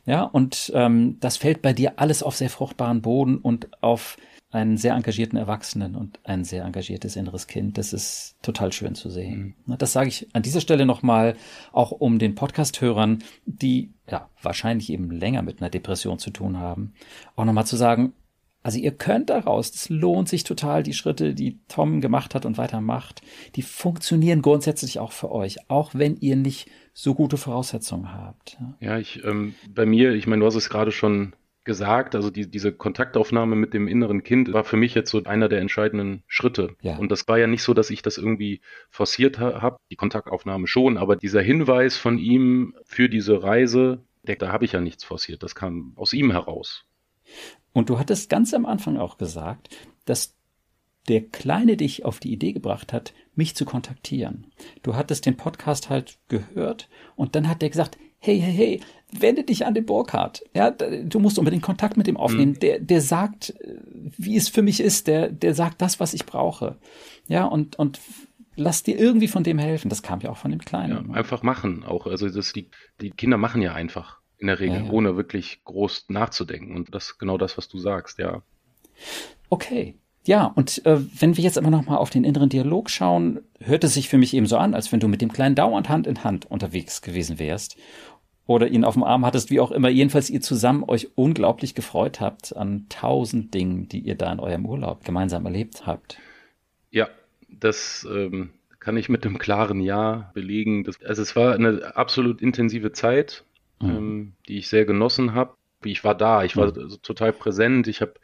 Ja, 0.07 0.23
und 0.23 0.73
ähm, 0.75 1.19
das 1.21 1.37
fällt 1.37 1.63
bei 1.63 1.73
dir 1.73 1.99
alles 1.99 2.23
auf 2.23 2.37
sehr 2.37 2.51
fruchtbaren 2.51 3.03
Boden 3.03 3.39
und 3.39 3.83
auf 3.83 4.17
einen 4.51 4.77
sehr 4.77 4.95
engagierten 4.95 5.37
Erwachsenen 5.37 5.95
und 5.95 6.19
ein 6.25 6.45
sehr 6.45 6.65
engagiertes 6.65 7.17
inneres 7.17 7.47
Kind. 7.47 7.79
Das 7.79 7.93
ist 7.93 8.37
total 8.43 8.73
schön 8.73 8.95
zu 8.95 9.09
sehen. 9.09 9.55
Mhm. 9.67 9.79
Das 9.79 9.93
sage 9.93 10.09
ich 10.09 10.29
an 10.33 10.43
dieser 10.43 10.61
Stelle 10.61 10.87
nochmal, 10.87 11.37
auch 11.73 11.93
um 11.93 12.19
den 12.19 12.35
Podcast-Hörern, 12.35 13.23
die 13.47 13.93
ja 14.09 14.29
wahrscheinlich 14.43 14.91
eben 14.91 15.11
länger 15.11 15.43
mit 15.43 15.61
einer 15.61 15.71
Depression 15.71 16.19
zu 16.19 16.31
tun 16.31 16.59
haben, 16.59 16.95
auch 17.37 17.45
nochmal 17.45 17.67
zu 17.67 17.77
sagen, 17.77 18.13
also 18.63 18.79
ihr 18.79 18.91
könnt 18.91 19.31
daraus, 19.31 19.71
es 19.71 19.89
lohnt 19.89 20.29
sich 20.29 20.45
total, 20.45 20.83
die 20.83 20.93
Schritte, 20.93 21.35
die 21.35 21.59
Tom 21.69 22.01
gemacht 22.01 22.35
hat 22.35 22.45
und 22.45 22.59
weitermacht, 22.59 23.23
die 23.57 23.63
funktionieren 23.63 24.43
grundsätzlich 24.43 24.99
auch 24.99 25.13
für 25.13 25.31
euch, 25.33 25.71
auch 25.71 25.95
wenn 25.95 26.17
ihr 26.17 26.37
nicht 26.37 26.69
so 26.93 27.15
gute 27.15 27.39
Voraussetzungen 27.39 28.13
habt. 28.13 28.59
Ja, 28.81 28.99
ich, 28.99 29.25
ähm, 29.25 29.55
bei 29.71 29.87
mir, 29.87 30.13
ich 30.13 30.27
meine, 30.27 30.41
du 30.41 30.47
hast 30.47 30.57
es 30.57 30.69
gerade 30.69 30.93
schon 30.93 31.35
gesagt, 31.65 32.15
also 32.15 32.31
die, 32.31 32.51
diese 32.51 32.73
Kontaktaufnahme 32.73 33.55
mit 33.55 33.75
dem 33.75 33.87
inneren 33.87 34.23
Kind 34.23 34.53
war 34.53 34.65
für 34.65 34.77
mich 34.77 34.95
jetzt 34.95 35.11
so 35.11 35.23
einer 35.25 35.49
der 35.49 35.61
entscheidenden 35.61 36.23
Schritte. 36.27 36.77
Ja. 36.81 36.97
Und 36.97 37.11
das 37.13 37.29
war 37.29 37.39
ja 37.39 37.47
nicht 37.47 37.63
so, 37.63 37.75
dass 37.75 37.91
ich 37.91 38.03
das 38.03 38.19
irgendwie 38.19 38.61
forciert 38.89 39.39
ha 39.39 39.61
habe, 39.61 39.77
die 39.91 39.97
Kontaktaufnahme 39.97 40.67
schon, 40.67 40.97
aber 40.97 41.17
dieser 41.17 41.43
Hinweis 41.43 41.97
von 41.97 42.19
ihm 42.19 42.75
für 42.85 43.09
diese 43.09 43.43
Reise, 43.43 44.03
der, 44.23 44.37
da 44.37 44.53
habe 44.53 44.65
ich 44.65 44.73
ja 44.73 44.81
nichts 44.81 45.05
forciert, 45.05 45.43
das 45.43 45.55
kam 45.55 45.93
aus 45.97 46.13
ihm 46.13 46.31
heraus. 46.31 46.85
Und 47.73 47.91
du 47.91 47.99
hattest 47.99 48.31
ganz 48.31 48.55
am 48.55 48.67
Anfang 48.67 48.97
auch 48.97 49.19
gesagt, 49.19 49.69
dass 50.05 50.35
der 51.09 51.23
Kleine 51.23 51.77
dich 51.77 52.05
auf 52.05 52.21
die 52.21 52.33
Idee 52.33 52.53
gebracht 52.53 52.93
hat, 52.93 53.15
mich 53.35 53.55
zu 53.55 53.65
kontaktieren. 53.65 54.47
Du 54.83 54.97
hattest 54.97 55.27
den 55.27 55.37
Podcast 55.37 55.91
halt 55.91 56.19
gehört 56.29 56.89
und 57.17 57.35
dann 57.35 57.49
hat 57.49 57.63
der 57.63 57.71
gesagt, 57.71 57.99
hey, 58.21 58.39
hey, 58.39 58.53
hey, 58.53 58.81
wende 59.13 59.45
dich 59.45 59.67
an 59.67 59.75
den 59.75 59.87
Burkhardt. 59.87 60.45
Ja, 60.55 60.71
du 60.71 61.19
musst 61.19 61.39
unbedingt 61.39 61.63
Kontakt 61.63 61.97
mit 61.97 62.07
ihm 62.07 62.17
aufnehmen. 62.17 62.53
Mhm. 62.53 62.61
Der, 62.61 62.79
der 62.79 63.01
sagt, 63.01 63.55
wie 64.17 64.37
es 64.37 64.49
für 64.49 64.63
mich 64.63 64.81
ist. 64.81 65.07
Der, 65.07 65.31
der 65.31 65.55
sagt 65.55 65.83
das, 65.83 66.01
was 66.01 66.15
ich 66.15 66.27
brauche. 66.27 66.77
Ja, 67.27 67.45
und, 67.45 67.79
und 67.79 68.01
lass 68.57 68.83
dir 68.83 68.99
irgendwie 68.99 69.29
von 69.29 69.43
dem 69.43 69.59
helfen. 69.59 69.89
Das 69.89 70.03
kam 70.03 70.21
ja 70.21 70.31
auch 70.31 70.37
von 70.37 70.51
dem 70.51 70.61
Kleinen. 70.61 71.09
Ja, 71.09 71.15
einfach 71.15 71.43
machen 71.43 71.85
auch. 71.85 72.07
Also 72.07 72.29
das, 72.29 72.53
die, 72.53 72.69
die 73.01 73.11
Kinder 73.11 73.37
machen 73.37 73.63
ja 73.63 73.75
einfach 73.75 74.21
in 74.39 74.47
der 74.47 74.61
Regel, 74.61 74.77
ja, 74.77 74.85
ja. 74.85 74.91
ohne 74.91 75.17
wirklich 75.17 75.63
groß 75.65 76.07
nachzudenken. 76.09 76.75
Und 76.75 76.95
das 76.95 77.07
ist 77.07 77.19
genau 77.19 77.37
das, 77.37 77.59
was 77.59 77.69
du 77.69 77.79
sagst, 77.79 78.19
ja. 78.19 78.43
Okay. 79.49 79.97
Ja, 80.27 80.47
und 80.47 80.85
äh, 80.85 80.99
wenn 81.19 81.39
wir 81.39 81.45
jetzt 81.45 81.57
aber 81.57 81.71
nochmal 81.71 81.97
auf 81.97 82.11
den 82.11 82.25
inneren 82.25 82.51
Dialog 82.51 82.91
schauen, 82.91 83.41
hört 83.59 83.85
es 83.85 83.95
sich 83.95 84.11
für 84.11 84.19
mich 84.19 84.35
eben 84.35 84.47
so 84.47 84.59
an, 84.59 84.75
als 84.75 84.93
wenn 84.93 85.01
du 85.01 85.09
mit 85.09 85.23
dem 85.23 85.33
Kleinen 85.33 85.55
dauernd 85.55 85.89
Hand 85.89 86.07
in 86.07 86.23
Hand 86.23 86.45
unterwegs 86.45 87.01
gewesen 87.01 87.39
wärst 87.39 87.77
oder 88.51 88.69
ihn 88.69 88.85
auf 88.85 88.95
dem 88.95 89.05
Arm 89.05 89.25
hattest, 89.25 89.51
wie 89.51 89.61
auch 89.61 89.71
immer. 89.71 89.89
Jedenfalls 89.89 90.31
ihr 90.31 90.41
zusammen 90.41 90.85
euch 90.87 91.09
unglaublich 91.15 91.75
gefreut 91.75 92.21
habt 92.21 92.57
an 92.57 92.87
tausend 92.89 93.55
Dingen, 93.55 93.89
die 93.89 94.01
ihr 94.01 94.17
da 94.17 94.33
in 94.33 94.41
eurem 94.41 94.67
Urlaub 94.67 95.05
gemeinsam 95.05 95.47
erlebt 95.47 95.87
habt. 95.87 96.19
Ja, 96.91 97.09
das 97.49 98.07
ähm, 98.11 98.51
kann 98.79 98.97
ich 98.97 99.09
mit 99.09 99.25
einem 99.25 99.39
klaren 99.39 99.81
Ja 99.81 100.31
belegen. 100.35 100.85
Das, 100.85 101.03
also 101.03 101.23
es 101.23 101.37
war 101.37 101.55
eine 101.55 101.97
absolut 101.97 102.43
intensive 102.43 102.93
Zeit 102.93 103.45
mhm. 103.81 103.91
ähm, 103.91 104.33
die 104.49 104.59
ich 104.59 104.69
sehr 104.69 104.85
genossen 104.85 105.35
habe. 105.35 105.55
Ich 105.85 106.05
war 106.05 106.15
da, 106.15 106.45
ich 106.45 106.57
war 106.57 106.67
mhm. 106.67 106.97
total 107.03 107.33
präsent. 107.33 107.89
Ich 107.89 108.01
habe 108.01 108.15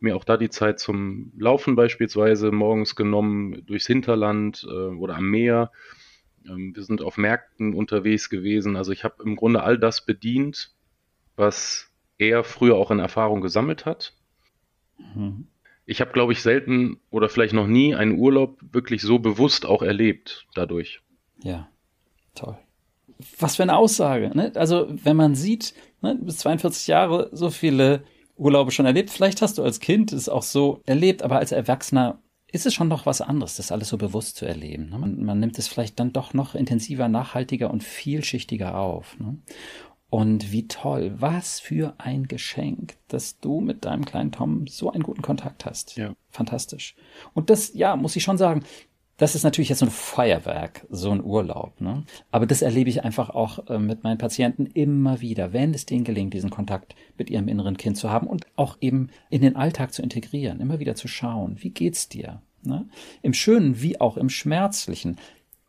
mir 0.00 0.16
auch 0.16 0.24
da 0.24 0.36
die 0.36 0.50
Zeit 0.50 0.80
zum 0.80 1.32
Laufen 1.38 1.76
beispielsweise 1.76 2.50
morgens 2.50 2.96
genommen, 2.96 3.64
durchs 3.66 3.86
Hinterland 3.86 4.66
äh, 4.68 4.72
oder 4.94 5.16
am 5.16 5.30
Meer. 5.30 5.70
Ähm, 6.48 6.74
wir 6.74 6.82
sind 6.82 7.02
auf 7.02 7.16
Märkten 7.16 7.74
unterwegs 7.74 8.30
gewesen. 8.30 8.76
Also 8.76 8.92
ich 8.92 9.04
habe 9.04 9.22
im 9.22 9.36
Grunde 9.36 9.62
all 9.62 9.78
das 9.78 10.04
bedient, 10.04 10.72
was 11.36 11.90
er 12.18 12.44
früher 12.44 12.76
auch 12.76 12.90
in 12.90 12.98
Erfahrung 12.98 13.40
gesammelt 13.40 13.86
hat. 13.86 14.14
Mhm. 15.14 15.46
Ich 15.84 16.00
habe, 16.00 16.12
glaube 16.12 16.32
ich, 16.32 16.42
selten 16.42 17.00
oder 17.10 17.28
vielleicht 17.28 17.54
noch 17.54 17.66
nie 17.66 17.94
einen 17.94 18.18
Urlaub 18.18 18.60
wirklich 18.70 19.02
so 19.02 19.18
bewusst 19.18 19.66
auch 19.66 19.82
erlebt 19.82 20.46
dadurch. 20.54 21.00
Ja, 21.42 21.68
toll 22.34 22.56
was 23.38 23.56
für 23.56 23.62
eine 23.62 23.76
Aussage. 23.76 24.30
Ne? 24.34 24.52
Also 24.54 24.86
wenn 24.88 25.16
man 25.16 25.34
sieht, 25.34 25.74
ne, 26.00 26.16
du 26.16 26.24
bist 26.24 26.40
42 26.40 26.86
Jahre, 26.86 27.30
so 27.32 27.50
viele 27.50 28.04
Urlaube 28.36 28.70
schon 28.70 28.86
erlebt. 28.86 29.10
Vielleicht 29.10 29.42
hast 29.42 29.58
du 29.58 29.62
als 29.62 29.80
Kind 29.80 30.12
es 30.12 30.28
auch 30.28 30.42
so 30.42 30.80
erlebt, 30.86 31.22
aber 31.22 31.38
als 31.38 31.52
Erwachsener 31.52 32.18
ist 32.52 32.66
es 32.66 32.74
schon 32.74 32.88
noch 32.88 33.06
was 33.06 33.20
anderes, 33.20 33.56
das 33.56 33.72
alles 33.72 33.88
so 33.88 33.98
bewusst 33.98 34.36
zu 34.36 34.44
erleben. 34.44 34.90
Ne? 34.90 34.98
Man, 34.98 35.24
man, 35.24 35.40
nimmt 35.40 35.58
es 35.58 35.68
vielleicht 35.68 35.98
dann 35.98 36.12
doch 36.12 36.34
noch 36.34 36.54
intensiver, 36.54 37.08
nachhaltiger 37.08 37.70
und 37.70 37.82
vielschichtiger 37.82 38.78
auf. 38.78 39.18
Ne? 39.18 39.38
Und 40.10 40.52
wie 40.52 40.68
toll, 40.68 41.14
was 41.16 41.58
für 41.58 41.94
ein 41.96 42.28
Geschenk, 42.28 42.96
dass 43.08 43.40
du 43.40 43.62
mit 43.62 43.86
deinem 43.86 44.04
kleinen 44.04 44.30
Tom 44.30 44.66
so 44.66 44.92
einen 44.92 45.02
guten 45.02 45.22
Kontakt 45.22 45.64
hast. 45.64 45.96
Ja. 45.96 46.14
Fantastisch. 46.28 46.94
Und 47.32 47.48
das, 47.48 47.72
ja, 47.72 47.96
muss 47.96 48.14
ich 48.14 48.22
schon 48.22 48.36
sagen, 48.36 48.62
das 49.22 49.36
ist 49.36 49.44
natürlich 49.44 49.68
jetzt 49.68 49.78
so 49.78 49.86
ein 49.86 49.92
Feuerwerk, 49.92 50.84
so 50.90 51.12
ein 51.12 51.22
Urlaub. 51.22 51.80
Ne? 51.80 52.02
Aber 52.32 52.44
das 52.44 52.60
erlebe 52.60 52.90
ich 52.90 53.04
einfach 53.04 53.30
auch 53.30 53.68
äh, 53.68 53.78
mit 53.78 54.02
meinen 54.02 54.18
Patienten 54.18 54.66
immer 54.66 55.20
wieder, 55.20 55.52
wenn 55.52 55.72
es 55.72 55.86
denen 55.86 56.02
gelingt, 56.02 56.34
diesen 56.34 56.50
Kontakt 56.50 56.96
mit 57.16 57.30
ihrem 57.30 57.46
inneren 57.46 57.76
Kind 57.76 57.96
zu 57.96 58.10
haben 58.10 58.26
und 58.26 58.46
auch 58.56 58.78
eben 58.80 59.10
in 59.30 59.40
den 59.40 59.54
Alltag 59.54 59.94
zu 59.94 60.02
integrieren, 60.02 60.58
immer 60.58 60.80
wieder 60.80 60.96
zu 60.96 61.06
schauen, 61.06 61.54
wie 61.60 61.70
geht's 61.70 62.08
dir? 62.08 62.42
Ne? 62.64 62.88
Im 63.22 63.32
Schönen 63.32 63.80
wie 63.80 64.00
auch 64.00 64.16
im 64.16 64.28
Schmerzlichen. 64.28 65.18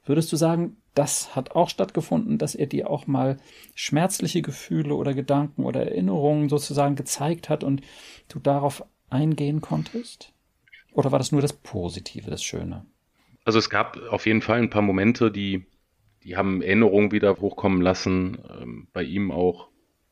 Würdest 0.04 0.32
du 0.32 0.36
sagen, 0.36 0.78
das 0.96 1.36
hat 1.36 1.52
auch 1.52 1.70
stattgefunden, 1.70 2.40
dass 2.40 2.56
er 2.56 2.66
dir 2.66 2.90
auch 2.90 3.06
mal 3.06 3.38
schmerzliche 3.76 4.42
Gefühle 4.42 4.96
oder 4.96 5.14
Gedanken 5.14 5.66
oder 5.66 5.84
Erinnerungen 5.84 6.50
sozusagen 6.50 6.96
gezeigt 6.96 7.50
hat 7.50 7.64
und 7.64 7.82
du 8.30 8.40
darauf 8.40 8.84
eingehen 9.12 9.62
konntest? 9.62 10.34
Oder 10.92 11.12
war 11.12 11.20
das 11.20 11.32
nur 11.32 11.42
das 11.42 11.54
Positive, 11.54 12.32
das 12.32 12.44
Schöne? 12.44 12.88
Also 13.46 13.60
es 13.60 13.70
gab 13.70 13.98
auf 14.10 14.26
jeden 14.26 14.42
Fall 14.42 14.60
ein 14.60 14.70
paar 14.70 14.82
Momente, 14.82 15.32
die, 15.32 15.66
die 16.24 16.38
haben 16.38 16.62
Erinnerungen 16.62 17.12
wieder 17.12 17.38
hochkommen 17.38 17.82
lassen, 17.82 18.38
ähm, 18.62 18.88
bei 18.94 19.04
ihm 19.04 19.32
auch, 19.32 19.70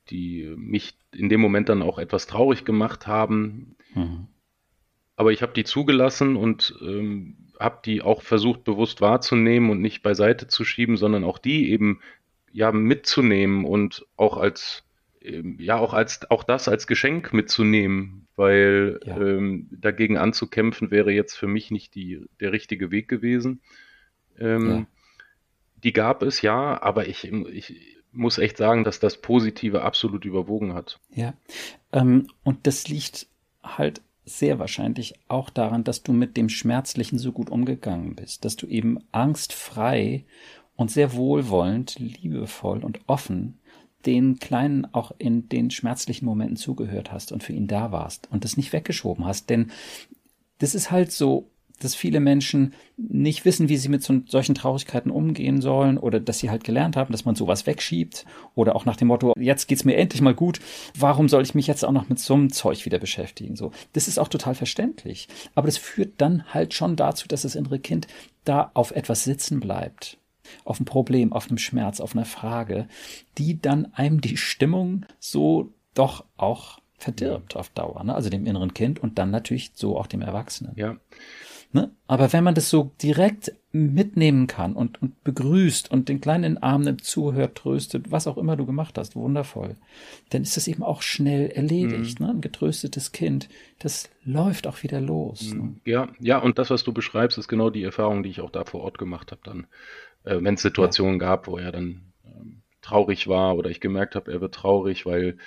die 0.09 0.53
mich 0.57 0.97
in 1.13 1.29
dem 1.29 1.39
Moment 1.39 1.69
dann 1.69 1.81
auch 1.81 1.97
etwas 1.97 2.27
traurig 2.27 2.65
gemacht 2.65 3.07
haben. 3.07 3.75
Mhm. 3.93 4.27
Aber 5.15 5.31
ich 5.31 5.41
habe 5.41 5.53
die 5.53 5.63
zugelassen 5.63 6.35
und 6.35 6.75
ähm, 6.81 7.37
habe 7.59 7.79
die 7.85 8.01
auch 8.01 8.21
versucht 8.23 8.63
bewusst 8.63 9.01
wahrzunehmen 9.01 9.69
und 9.69 9.81
nicht 9.81 10.01
beiseite 10.01 10.47
zu 10.47 10.65
schieben, 10.65 10.97
sondern 10.97 11.23
auch 11.23 11.37
die 11.37 11.69
eben 11.69 12.01
ja 12.51 12.71
mitzunehmen 12.71 13.63
und 13.63 14.05
auch 14.17 14.37
als 14.37 14.83
ja 15.23 15.77
auch 15.77 15.93
als 15.93 16.29
auch 16.31 16.43
das 16.43 16.67
als 16.67 16.87
Geschenk 16.87 17.33
mitzunehmen, 17.33 18.27
weil 18.35 18.99
ja. 19.05 19.17
ähm, 19.17 19.67
dagegen 19.71 20.17
anzukämpfen 20.17 20.91
wäre 20.91 21.11
jetzt 21.11 21.35
für 21.35 21.47
mich 21.47 21.71
nicht 21.71 21.95
die, 21.95 22.25
der 22.39 22.51
richtige 22.51 22.91
Weg 22.91 23.07
gewesen. 23.07 23.61
Ähm, 24.39 24.69
ja. 24.69 24.85
Die 25.83 25.93
gab 25.93 26.23
es 26.23 26.41
ja, 26.41 26.81
aber 26.81 27.07
ich, 27.07 27.25
ich 27.25 27.97
muss 28.11 28.37
echt 28.37 28.57
sagen, 28.57 28.83
dass 28.83 28.99
das 28.99 29.17
Positive 29.21 29.83
absolut 29.83 30.25
überwogen 30.25 30.73
hat. 30.73 30.99
Ja, 31.13 31.33
ähm, 31.91 32.27
und 32.43 32.67
das 32.67 32.87
liegt 32.87 33.27
halt 33.63 34.01
sehr 34.25 34.59
wahrscheinlich 34.59 35.15
auch 35.27 35.49
daran, 35.49 35.83
dass 35.83 36.03
du 36.03 36.13
mit 36.13 36.37
dem 36.37 36.49
Schmerzlichen 36.49 37.17
so 37.17 37.31
gut 37.31 37.49
umgegangen 37.49 38.15
bist, 38.15 38.45
dass 38.45 38.55
du 38.55 38.67
eben 38.67 38.99
angstfrei 39.11 40.25
und 40.75 40.91
sehr 40.91 41.13
wohlwollend, 41.13 41.97
liebevoll 41.99 42.83
und 42.83 42.99
offen 43.07 43.59
den 44.05 44.39
Kleinen 44.39 44.85
auch 44.93 45.11
in 45.17 45.49
den 45.49 45.71
schmerzlichen 45.71 46.25
Momenten 46.25 46.57
zugehört 46.57 47.11
hast 47.11 47.31
und 47.31 47.43
für 47.43 47.53
ihn 47.53 47.67
da 47.67 47.91
warst 47.91 48.27
und 48.31 48.43
das 48.43 48.57
nicht 48.57 48.73
weggeschoben 48.73 49.25
hast. 49.25 49.49
Denn 49.49 49.71
das 50.59 50.75
ist 50.75 50.91
halt 50.91 51.11
so, 51.11 51.51
dass 51.83 51.95
viele 51.95 52.19
Menschen 52.19 52.73
nicht 52.97 53.45
wissen, 53.45 53.69
wie 53.69 53.77
sie 53.77 53.89
mit 53.89 54.03
so, 54.03 54.21
solchen 54.27 54.55
Traurigkeiten 54.55 55.11
umgehen 55.11 55.61
sollen 55.61 55.97
oder 55.97 56.19
dass 56.19 56.39
sie 56.39 56.49
halt 56.49 56.63
gelernt 56.63 56.95
haben, 56.95 57.11
dass 57.11 57.25
man 57.25 57.35
sowas 57.35 57.65
wegschiebt 57.65 58.25
oder 58.55 58.75
auch 58.75 58.85
nach 58.85 58.95
dem 58.95 59.07
Motto, 59.07 59.33
jetzt 59.37 59.67
geht's 59.67 59.85
mir 59.85 59.97
endlich 59.97 60.21
mal 60.21 60.35
gut, 60.35 60.59
warum 60.97 61.27
soll 61.29 61.43
ich 61.43 61.55
mich 61.55 61.67
jetzt 61.67 61.83
auch 61.83 61.91
noch 61.91 62.09
mit 62.09 62.19
so 62.19 62.35
einem 62.35 62.51
Zeug 62.51 62.85
wieder 62.85 62.99
beschäftigen? 62.99 63.55
So, 63.55 63.71
das 63.93 64.07
ist 64.07 64.19
auch 64.19 64.27
total 64.27 64.55
verständlich. 64.55 65.27
Aber 65.55 65.67
das 65.67 65.77
führt 65.77 66.13
dann 66.17 66.43
halt 66.53 66.73
schon 66.73 66.95
dazu, 66.95 67.27
dass 67.27 67.41
das 67.41 67.55
innere 67.55 67.79
Kind 67.79 68.07
da 68.45 68.71
auf 68.73 68.91
etwas 68.91 69.23
sitzen 69.23 69.59
bleibt 69.59 70.17
auf 70.63 70.79
ein 70.79 70.85
Problem, 70.85 71.33
auf 71.33 71.47
einem 71.47 71.57
Schmerz, 71.57 71.99
auf 71.99 72.15
einer 72.15 72.25
Frage, 72.25 72.87
die 73.37 73.61
dann 73.61 73.93
einem 73.93 74.21
die 74.21 74.37
Stimmung 74.37 75.05
so 75.19 75.73
doch 75.93 76.25
auch 76.37 76.79
verdirbt 76.97 77.55
auf 77.55 77.69
Dauer, 77.69 78.03
ne? 78.03 78.13
also 78.13 78.29
dem 78.29 78.45
inneren 78.45 78.73
Kind 78.73 78.99
und 78.99 79.17
dann 79.17 79.31
natürlich 79.31 79.71
so 79.73 79.97
auch 79.97 80.07
dem 80.07 80.21
Erwachsenen. 80.21 80.73
Ja, 80.75 80.97
Ne? 81.73 81.91
Aber 82.07 82.33
wenn 82.33 82.43
man 82.43 82.55
das 82.55 82.69
so 82.69 82.91
direkt 83.01 83.53
mitnehmen 83.73 84.47
kann 84.47 84.73
und, 84.73 85.01
und 85.01 85.23
begrüßt 85.23 85.89
und 85.89 86.09
den 86.09 86.19
Kleinen 86.19 86.43
in 86.43 86.53
den 86.55 86.63
Arm 86.63 86.81
nimmt, 86.81 87.03
zuhört, 87.03 87.55
tröstet, 87.55 88.11
was 88.11 88.27
auch 88.27 88.37
immer 88.37 88.57
du 88.57 88.65
gemacht 88.65 88.97
hast, 88.97 89.15
wundervoll, 89.15 89.75
dann 90.29 90.41
ist 90.41 90.57
das 90.57 90.67
eben 90.67 90.83
auch 90.83 91.01
schnell 91.01 91.49
erledigt. 91.49 92.19
Mhm. 92.19 92.25
Ne? 92.25 92.33
Ein 92.33 92.41
getröstetes 92.41 93.11
Kind, 93.11 93.47
das 93.79 94.09
läuft 94.25 94.67
auch 94.67 94.83
wieder 94.83 94.99
los. 94.99 95.53
Ne? 95.53 95.75
Ja, 95.85 96.09
ja, 96.19 96.37
und 96.39 96.59
das, 96.59 96.69
was 96.69 96.83
du 96.83 96.91
beschreibst, 96.91 97.37
ist 97.37 97.47
genau 97.47 97.69
die 97.69 97.83
Erfahrung, 97.83 98.23
die 98.23 98.29
ich 98.29 98.41
auch 98.41 98.51
da 98.51 98.65
vor 98.65 98.81
Ort 98.81 98.97
gemacht 98.97 99.31
habe 99.31 99.41
dann. 99.43 99.67
Äh, 100.23 100.43
wenn 100.43 100.55
es 100.55 100.61
Situationen 100.61 101.19
ja. 101.19 101.27
gab, 101.27 101.47
wo 101.47 101.57
er 101.57 101.71
dann 101.71 102.11
ähm, 102.25 102.61
traurig 102.81 103.27
war 103.27 103.55
oder 103.55 103.69
ich 103.69 103.79
gemerkt 103.79 104.15
habe, 104.15 104.31
er 104.31 104.41
wird 104.41 104.53
traurig, 104.53 105.05
weil 105.05 105.37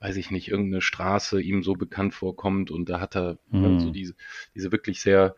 weiß 0.00 0.16
ich 0.16 0.30
nicht, 0.30 0.48
irgendeine 0.48 0.80
Straße 0.80 1.40
ihm 1.40 1.62
so 1.62 1.74
bekannt 1.74 2.14
vorkommt 2.14 2.70
und 2.70 2.88
da 2.88 3.00
hat 3.00 3.16
er 3.16 3.38
mhm. 3.50 3.80
so 3.80 3.90
diese, 3.90 4.14
diese 4.54 4.70
wirklich 4.70 5.00
sehr, 5.00 5.34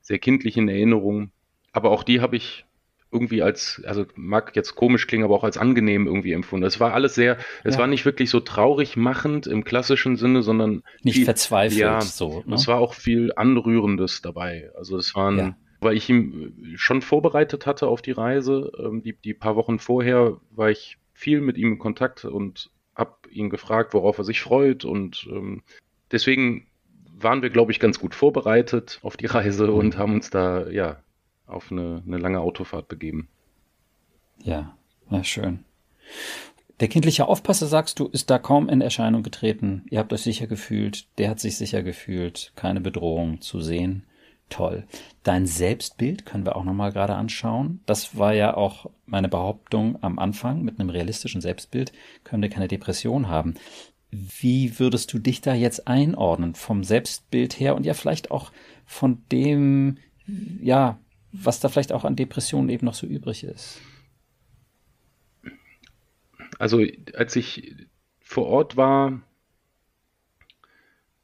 sehr 0.00 0.18
kindlichen 0.18 0.68
Erinnerungen. 0.68 1.32
Aber 1.72 1.90
auch 1.90 2.02
die 2.02 2.20
habe 2.20 2.36
ich 2.36 2.64
irgendwie 3.12 3.42
als, 3.42 3.82
also 3.86 4.06
mag 4.14 4.56
jetzt 4.56 4.74
komisch 4.74 5.06
klingen, 5.06 5.24
aber 5.24 5.34
auch 5.34 5.44
als 5.44 5.58
angenehm 5.58 6.06
irgendwie 6.06 6.32
empfunden. 6.32 6.64
Es 6.64 6.80
war 6.80 6.94
alles 6.94 7.14
sehr, 7.14 7.36
es 7.62 7.74
ja. 7.74 7.80
war 7.80 7.86
nicht 7.86 8.06
wirklich 8.06 8.30
so 8.30 8.40
traurig 8.40 8.96
machend 8.96 9.46
im 9.46 9.64
klassischen 9.64 10.16
Sinne, 10.16 10.42
sondern 10.42 10.82
nicht 11.02 11.16
viel, 11.16 11.26
verzweifelt 11.26 11.78
ja, 11.78 12.00
so. 12.00 12.42
Ne? 12.46 12.54
Es 12.54 12.66
war 12.66 12.78
auch 12.78 12.94
viel 12.94 13.32
Anrührendes 13.36 14.22
dabei. 14.22 14.70
Also 14.74 14.96
es 14.96 15.14
waren, 15.14 15.38
ja. 15.38 15.56
weil 15.80 15.96
ich 15.96 16.08
ihn 16.08 16.74
schon 16.76 17.02
vorbereitet 17.02 17.66
hatte 17.66 17.86
auf 17.86 18.00
die 18.00 18.12
Reise, 18.12 18.72
ähm, 18.78 19.02
die, 19.02 19.12
die 19.12 19.34
paar 19.34 19.56
Wochen 19.56 19.78
vorher 19.78 20.38
war 20.50 20.70
ich 20.70 20.96
viel 21.12 21.42
mit 21.42 21.58
ihm 21.58 21.72
in 21.72 21.78
Kontakt 21.78 22.24
und 22.24 22.70
habe 22.94 23.16
ihn 23.30 23.50
gefragt, 23.50 23.92
worauf 23.92 24.16
er 24.18 24.24
sich 24.24 24.40
freut 24.40 24.86
und 24.86 25.28
ähm, 25.30 25.62
deswegen 26.10 26.66
waren 27.14 27.42
wir, 27.42 27.50
glaube 27.50 27.72
ich, 27.72 27.78
ganz 27.78 28.00
gut 28.00 28.14
vorbereitet 28.14 28.98
auf 29.02 29.18
die 29.18 29.26
Reise 29.26 29.68
mhm. 29.68 29.74
und 29.74 29.98
haben 29.98 30.14
uns 30.14 30.30
da 30.30 30.68
ja 30.68 31.02
auf 31.52 31.70
eine, 31.70 32.02
eine 32.06 32.18
lange 32.18 32.40
Autofahrt 32.40 32.88
begeben. 32.88 33.28
Ja, 34.42 34.76
na 35.08 35.22
schön. 35.24 35.64
Der 36.80 36.88
kindliche 36.88 37.28
Aufpasser, 37.28 37.66
sagst 37.66 38.00
du, 38.00 38.08
ist 38.08 38.28
da 38.30 38.38
kaum 38.38 38.68
in 38.68 38.80
Erscheinung 38.80 39.22
getreten. 39.22 39.84
Ihr 39.90 40.00
habt 40.00 40.12
euch 40.12 40.22
sicher 40.22 40.48
gefühlt, 40.48 41.06
der 41.18 41.30
hat 41.30 41.38
sich 41.38 41.56
sicher 41.56 41.82
gefühlt, 41.82 42.52
keine 42.56 42.80
Bedrohung 42.80 43.40
zu 43.40 43.60
sehen. 43.60 44.04
Toll. 44.48 44.84
Dein 45.22 45.46
Selbstbild 45.46 46.26
können 46.26 46.44
wir 46.44 46.56
auch 46.56 46.64
nochmal 46.64 46.92
gerade 46.92 47.14
anschauen. 47.14 47.80
Das 47.86 48.18
war 48.18 48.34
ja 48.34 48.54
auch 48.54 48.90
meine 49.06 49.28
Behauptung 49.28 49.96
am 50.02 50.18
Anfang. 50.18 50.62
Mit 50.62 50.78
einem 50.78 50.90
realistischen 50.90 51.40
Selbstbild 51.40 51.92
können 52.24 52.42
wir 52.42 52.50
keine 52.50 52.68
Depression 52.68 53.28
haben. 53.28 53.54
Wie 54.10 54.78
würdest 54.78 55.12
du 55.12 55.18
dich 55.18 55.40
da 55.40 55.54
jetzt 55.54 55.88
einordnen? 55.88 56.54
Vom 56.54 56.84
Selbstbild 56.84 57.58
her 57.60 57.74
und 57.76 57.86
ja 57.86 57.94
vielleicht 57.94 58.30
auch 58.30 58.52
von 58.84 59.22
dem, 59.30 59.96
ja, 60.60 60.98
was 61.32 61.60
da 61.60 61.68
vielleicht 61.68 61.92
auch 61.92 62.04
an 62.04 62.16
Depressionen 62.16 62.68
eben 62.68 62.86
noch 62.86 62.94
so 62.94 63.06
übrig 63.06 63.44
ist? 63.44 63.80
Also, 66.58 66.84
als 67.14 67.34
ich 67.34 67.74
vor 68.20 68.46
Ort 68.46 68.76
war, 68.76 69.22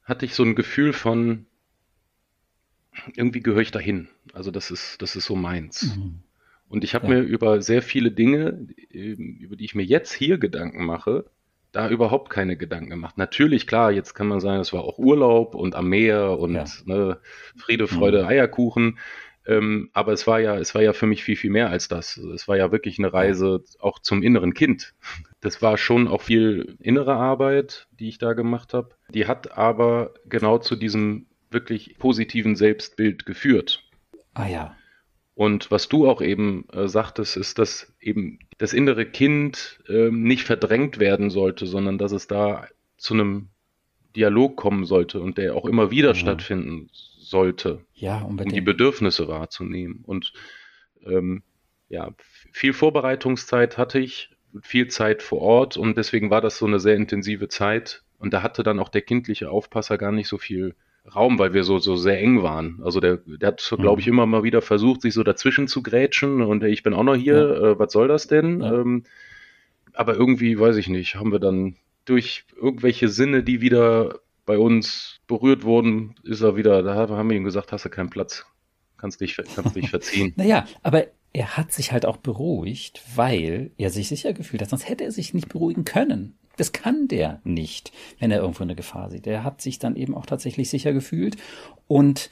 hatte 0.03 0.25
ich 0.25 0.33
so 0.33 0.43
ein 0.43 0.55
Gefühl 0.55 0.91
von, 0.91 1.45
irgendwie 3.15 3.41
gehöre 3.41 3.61
ich 3.61 3.71
dahin. 3.71 4.09
Also 4.33 4.51
das 4.51 4.71
ist, 4.71 5.01
das 5.01 5.15
ist 5.15 5.25
so 5.25 5.35
meins. 5.35 5.95
Mhm. 5.95 6.19
Und 6.67 6.83
ich 6.83 6.93
habe 6.95 7.07
ja. 7.07 7.13
mir 7.13 7.21
über 7.21 7.61
sehr 7.61 7.81
viele 7.81 8.11
Dinge, 8.11 8.67
ähm, 8.91 9.37
über 9.39 9.55
die 9.55 9.65
ich 9.65 9.75
mir 9.75 9.83
jetzt 9.83 10.13
hier 10.13 10.37
Gedanken 10.37 10.85
mache, 10.85 11.25
da 11.71 11.89
überhaupt 11.89 12.31
keine 12.31 12.57
Gedanken 12.57 12.89
gemacht. 12.89 13.17
Natürlich, 13.17 13.67
klar, 13.67 13.91
jetzt 13.91 14.13
kann 14.13 14.27
man 14.27 14.39
sagen, 14.39 14.61
es 14.61 14.73
war 14.73 14.83
auch 14.83 14.97
Urlaub 14.97 15.53
und 15.53 15.75
am 15.75 15.87
Meer 15.89 16.39
und 16.39 16.53
ja. 16.55 16.65
ne, 16.85 17.19
Friede, 17.55 17.87
Freude, 17.87 18.23
mhm. 18.23 18.27
Eierkuchen. 18.27 18.97
Ähm, 19.49 19.89
aber 19.93 20.13
es 20.13 20.27
war 20.27 20.39
ja, 20.39 20.59
es 20.59 20.75
war 20.75 20.83
ja 20.83 20.93
für 20.93 21.07
mich 21.07 21.23
viel, 21.23 21.35
viel 21.35 21.49
mehr 21.49 21.71
als 21.71 21.87
das. 21.87 22.17
Es 22.17 22.47
war 22.47 22.55
ja 22.55 22.71
wirklich 22.71 22.99
eine 22.99 23.11
Reise 23.11 23.63
auch 23.79 23.97
zum 23.97 24.21
inneren 24.21 24.53
Kind. 24.53 24.93
Das 25.41 25.63
war 25.63 25.79
schon 25.79 26.07
auch 26.07 26.21
viel 26.21 26.77
innere 26.79 27.15
Arbeit, 27.15 27.87
die 27.99 28.09
ich 28.09 28.19
da 28.19 28.33
gemacht 28.33 28.75
habe. 28.75 28.91
Die 29.11 29.25
hat 29.25 29.57
aber 29.57 30.13
genau 30.25 30.59
zu 30.59 30.75
diesem 30.75 31.25
wirklich 31.49 31.97
positiven 31.97 32.55
Selbstbild 32.55 33.25
geführt. 33.25 33.83
Ah 34.35 34.47
ja. 34.47 34.75
Und 35.33 35.71
was 35.71 35.89
du 35.89 36.07
auch 36.07 36.21
eben 36.21 36.67
äh, 36.71 36.87
sagtest, 36.87 37.35
ist, 37.35 37.57
dass 37.57 37.91
eben 37.99 38.37
das 38.59 38.73
innere 38.73 39.07
Kind 39.07 39.79
äh, 39.87 40.11
nicht 40.11 40.43
verdrängt 40.43 40.99
werden 40.99 41.31
sollte, 41.31 41.65
sondern 41.65 41.97
dass 41.97 42.11
es 42.11 42.27
da 42.27 42.67
zu 42.97 43.15
einem 43.15 43.47
Dialog 44.15 44.57
kommen 44.57 44.85
sollte 44.85 45.21
und 45.21 45.39
der 45.39 45.55
auch 45.55 45.65
immer 45.65 45.89
wieder 45.89 46.09
mhm. 46.09 46.17
stattfinden 46.17 46.89
sollte, 47.29 47.85
ja, 47.93 48.21
um 48.21 48.37
die 48.37 48.61
Bedürfnisse 48.61 49.27
wahrzunehmen. 49.27 50.03
Und 50.05 50.33
ähm, 51.05 51.43
ja, 51.87 52.13
viel 52.51 52.73
Vorbereitungszeit 52.73 53.77
hatte 53.77 53.99
ich, 53.99 54.31
viel 54.61 54.87
Zeit 54.87 55.21
vor 55.21 55.41
Ort 55.41 55.77
und 55.77 55.97
deswegen 55.97 56.31
war 56.31 56.41
das 56.41 56.57
so 56.57 56.65
eine 56.65 56.79
sehr 56.79 56.95
intensive 56.95 57.47
Zeit. 57.49 58.03
Und 58.17 58.33
da 58.33 58.41
hatte 58.41 58.63
dann 58.63 58.79
auch 58.79 58.89
der 58.89 59.01
kindliche 59.01 59.49
Aufpasser 59.49 59.97
gar 59.97 60.11
nicht 60.11 60.27
so 60.27 60.37
viel 60.37 60.75
Raum, 61.15 61.39
weil 61.39 61.53
wir 61.53 61.63
so, 61.63 61.79
so 61.79 61.95
sehr 61.95 62.19
eng 62.19 62.43
waren. 62.43 62.81
Also 62.83 62.99
der, 62.99 63.17
der 63.25 63.47
hat, 63.47 63.71
mhm. 63.71 63.81
glaube 63.81 64.01
ich, 64.01 64.07
immer 64.07 64.25
mal 64.25 64.43
wieder 64.43 64.61
versucht, 64.61 65.01
sich 65.01 65.13
so 65.13 65.23
dazwischen 65.23 65.67
zu 65.67 65.81
grätschen 65.83 66.41
und 66.41 66.63
ich 66.63 66.83
bin 66.83 66.93
auch 66.93 67.03
noch 67.03 67.15
hier, 67.15 67.35
ja. 67.35 67.71
äh, 67.71 67.79
was 67.79 67.93
soll 67.93 68.07
das 68.07 68.27
denn? 68.27 68.61
Ja. 68.61 68.81
Ähm, 68.81 69.03
aber 69.93 70.15
irgendwie, 70.15 70.59
weiß 70.59 70.77
ich 70.77 70.89
nicht, 70.89 71.15
haben 71.15 71.31
wir 71.31 71.39
dann 71.39 71.75
durch 72.05 72.45
irgendwelche 72.55 73.07
Sinne, 73.07 73.43
die 73.43 73.61
wieder 73.61 74.19
bei 74.49 74.57
uns 74.57 75.19
berührt 75.27 75.63
wurden, 75.63 76.15
ist 76.23 76.41
er 76.41 76.55
wieder, 76.55 76.81
da 76.81 76.95
haben 76.95 77.29
wir 77.29 77.37
ihm 77.37 77.43
gesagt, 77.43 77.71
hast 77.71 77.85
du 77.85 77.89
keinen 77.89 78.09
Platz, 78.09 78.47
kannst 78.97 79.21
dich, 79.21 79.37
kannst 79.53 79.75
dich 79.75 79.91
verziehen. 79.91 80.33
naja, 80.37 80.65
aber 80.81 81.05
er 81.33 81.55
hat 81.55 81.71
sich 81.71 81.91
halt 81.91 82.03
auch 82.03 82.17
beruhigt, 82.17 82.99
weil 83.13 83.69
er 83.77 83.91
sich 83.91 84.07
sicher 84.07 84.33
gefühlt 84.33 84.63
hat, 84.63 84.71
sonst 84.71 84.89
hätte 84.89 85.03
er 85.03 85.11
sich 85.11 85.35
nicht 85.35 85.49
beruhigen 85.49 85.85
können. 85.85 86.35
Das 86.57 86.71
kann 86.71 87.07
der 87.07 87.41
nicht, 87.43 87.91
wenn 88.17 88.31
er 88.31 88.39
irgendwo 88.39 88.63
eine 88.63 88.73
Gefahr 88.73 89.11
sieht. 89.11 89.27
Der 89.27 89.43
hat 89.43 89.61
sich 89.61 89.77
dann 89.77 89.95
eben 89.95 90.15
auch 90.15 90.25
tatsächlich 90.25 90.67
sicher 90.71 90.93
gefühlt 90.93 91.37
und 91.85 92.31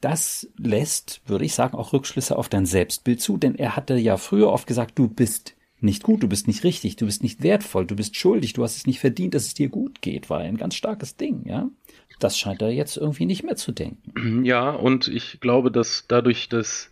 das 0.00 0.48
lässt, 0.58 1.22
würde 1.26 1.44
ich 1.44 1.54
sagen, 1.54 1.76
auch 1.76 1.92
Rückschlüsse 1.92 2.38
auf 2.38 2.48
dein 2.48 2.66
Selbstbild 2.66 3.20
zu, 3.20 3.36
denn 3.36 3.56
er 3.56 3.74
hatte 3.74 3.96
ja 3.96 4.16
früher 4.16 4.52
oft 4.52 4.68
gesagt, 4.68 4.96
du 4.96 5.08
bist 5.08 5.56
nicht 5.80 6.02
gut, 6.02 6.22
du 6.22 6.28
bist 6.28 6.48
nicht 6.48 6.64
richtig, 6.64 6.96
du 6.96 7.06
bist 7.06 7.22
nicht 7.22 7.42
wertvoll, 7.42 7.86
du 7.86 7.96
bist 7.96 8.16
schuldig, 8.16 8.52
du 8.52 8.62
hast 8.62 8.76
es 8.76 8.86
nicht 8.86 9.00
verdient, 9.00 9.34
dass 9.34 9.46
es 9.46 9.54
dir 9.54 9.68
gut 9.68 10.02
geht, 10.02 10.28
war 10.28 10.38
ein 10.38 10.56
ganz 10.56 10.74
starkes 10.74 11.16
Ding, 11.16 11.46
ja. 11.46 11.70
Das 12.18 12.36
scheint 12.36 12.62
er 12.62 12.70
jetzt 12.70 12.96
irgendwie 12.96 13.26
nicht 13.26 13.44
mehr 13.44 13.56
zu 13.56 13.70
denken. 13.70 14.44
Ja, 14.44 14.70
und 14.70 15.06
ich 15.06 15.40
glaube, 15.40 15.70
dass 15.70 16.06
dadurch, 16.08 16.48
dass 16.48 16.90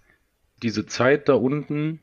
diese 0.62 0.87
Zeit 0.87 1.29
da 1.29 1.35
unten, 1.35 2.01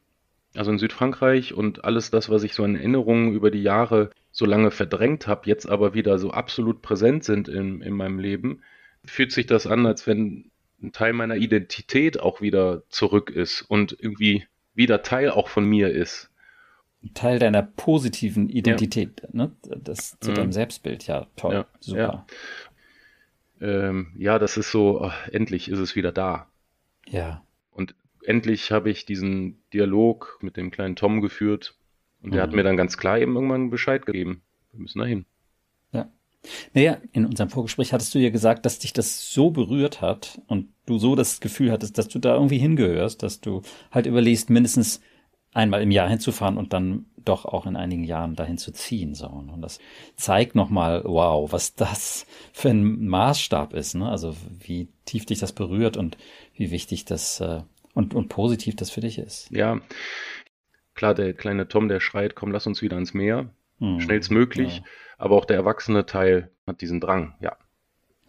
also 0.55 0.71
in 0.71 0.77
Südfrankreich 0.77 1.53
und 1.53 1.85
alles 1.85 2.11
das, 2.11 2.29
was 2.29 2.43
ich 2.43 2.53
so 2.53 2.65
in 2.65 2.75
Erinnerungen 2.75 3.33
über 3.33 3.49
die 3.49 3.63
Jahre 3.63 4.09
so 4.31 4.45
lange 4.45 4.71
verdrängt 4.71 5.27
habe, 5.27 5.47
jetzt 5.47 5.67
aber 5.67 5.93
wieder 5.93 6.19
so 6.19 6.31
absolut 6.31 6.81
präsent 6.81 7.23
sind 7.23 7.47
in, 7.47 7.81
in 7.81 7.93
meinem 7.93 8.19
Leben, 8.19 8.61
fühlt 9.05 9.31
sich 9.31 9.45
das 9.45 9.67
an, 9.67 9.85
als 9.85 10.05
wenn 10.05 10.51
ein 10.81 10.91
Teil 10.91 11.13
meiner 11.13 11.37
Identität 11.37 12.19
auch 12.19 12.41
wieder 12.41 12.83
zurück 12.89 13.29
ist 13.29 13.61
und 13.61 13.95
irgendwie 13.97 14.45
wieder 14.75 15.01
Teil 15.01 15.29
auch 15.29 15.47
von 15.47 15.65
mir 15.65 15.89
ist. 15.91 16.29
Teil 17.13 17.39
deiner 17.39 17.61
positiven 17.63 18.49
Identität, 18.49 19.21
ja. 19.23 19.29
ne? 19.31 19.51
Das 19.61 20.17
zu 20.19 20.31
mhm. 20.31 20.35
deinem 20.35 20.51
Selbstbild, 20.51 21.07
ja, 21.07 21.27
toll, 21.35 21.53
ja, 21.53 21.65
super. 21.79 22.25
Ja. 23.59 23.87
Ähm, 23.87 24.13
ja, 24.17 24.39
das 24.39 24.57
ist 24.57 24.71
so, 24.71 25.01
oh, 25.01 25.11
endlich 25.31 25.69
ist 25.69 25.79
es 25.79 25.95
wieder 25.95 26.11
da. 26.11 26.47
Ja. 27.07 27.43
Und 27.71 27.95
endlich 28.23 28.71
habe 28.71 28.89
ich 28.89 29.05
diesen 29.05 29.61
Dialog 29.73 30.39
mit 30.41 30.57
dem 30.57 30.71
kleinen 30.71 30.95
Tom 30.95 31.21
geführt, 31.21 31.75
und 32.23 32.33
der 32.33 32.41
mhm. 32.41 32.47
hat 32.47 32.55
mir 32.55 32.63
dann 32.63 32.77
ganz 32.77 32.97
klar 32.97 33.19
eben 33.19 33.35
irgendwann 33.35 33.69
Bescheid 33.69 34.05
gegeben. 34.05 34.41
Wir 34.71 34.79
müssen 34.79 34.99
da 34.99 35.05
hin. 35.05 35.25
Ja. 35.91 36.09
Naja, 36.73 36.97
in 37.11 37.25
unserem 37.25 37.49
Vorgespräch 37.49 37.93
hattest 37.93 38.15
du 38.15 38.19
ja 38.19 38.29
gesagt, 38.29 38.65
dass 38.65 38.79
dich 38.79 38.93
das 38.93 39.31
so 39.31 39.51
berührt 39.51 40.01
hat 40.01 40.41
und 40.47 40.69
du 40.85 40.97
so 40.97 41.15
das 41.15 41.41
Gefühl 41.41 41.71
hattest, 41.71 41.97
dass 41.97 42.07
du 42.07 42.19
da 42.19 42.33
irgendwie 42.33 42.57
hingehörst, 42.57 43.23
dass 43.23 43.41
du 43.41 43.61
halt 43.91 44.05
überlegst, 44.05 44.49
mindestens 44.49 45.01
einmal 45.53 45.81
im 45.81 45.91
Jahr 45.91 46.09
hinzufahren 46.09 46.57
und 46.57 46.73
dann 46.73 47.05
doch 47.23 47.45
auch 47.45 47.65
in 47.65 47.75
einigen 47.75 48.03
Jahren 48.03 48.35
dahin 48.35 48.57
zu 48.57 48.71
ziehen. 48.71 49.15
So. 49.15 49.27
Und 49.27 49.61
das 49.61 49.79
zeigt 50.15 50.55
nochmal, 50.55 51.03
wow, 51.05 51.51
was 51.51 51.75
das 51.75 52.25
für 52.53 52.69
ein 52.69 53.05
Maßstab 53.07 53.73
ist. 53.73 53.95
Ne? 53.95 54.09
Also 54.09 54.35
wie 54.59 54.89
tief 55.05 55.25
dich 55.25 55.39
das 55.39 55.53
berührt 55.53 55.97
und 55.97 56.17
wie 56.55 56.71
wichtig 56.71 57.05
das 57.05 57.39
äh, 57.39 57.61
und, 57.93 58.13
und 58.13 58.27
positiv 58.27 58.75
das 58.75 58.89
für 58.89 59.01
dich 59.01 59.19
ist. 59.19 59.49
Ja, 59.51 59.79
Klar, 60.95 61.15
der 61.15 61.33
kleine 61.33 61.67
Tom, 61.67 61.87
der 61.87 61.99
schreit, 61.99 62.35
komm, 62.35 62.51
lass 62.51 62.67
uns 62.67 62.81
wieder 62.81 62.95
ans 62.95 63.13
Meer, 63.13 63.49
mhm. 63.79 63.99
schnellstmöglich. 63.99 64.77
Ja. 64.77 64.83
Aber 65.17 65.35
auch 65.35 65.45
der 65.45 65.57
erwachsene 65.57 66.05
Teil 66.05 66.51
hat 66.67 66.81
diesen 66.81 66.99
Drang, 66.99 67.35
ja. 67.39 67.57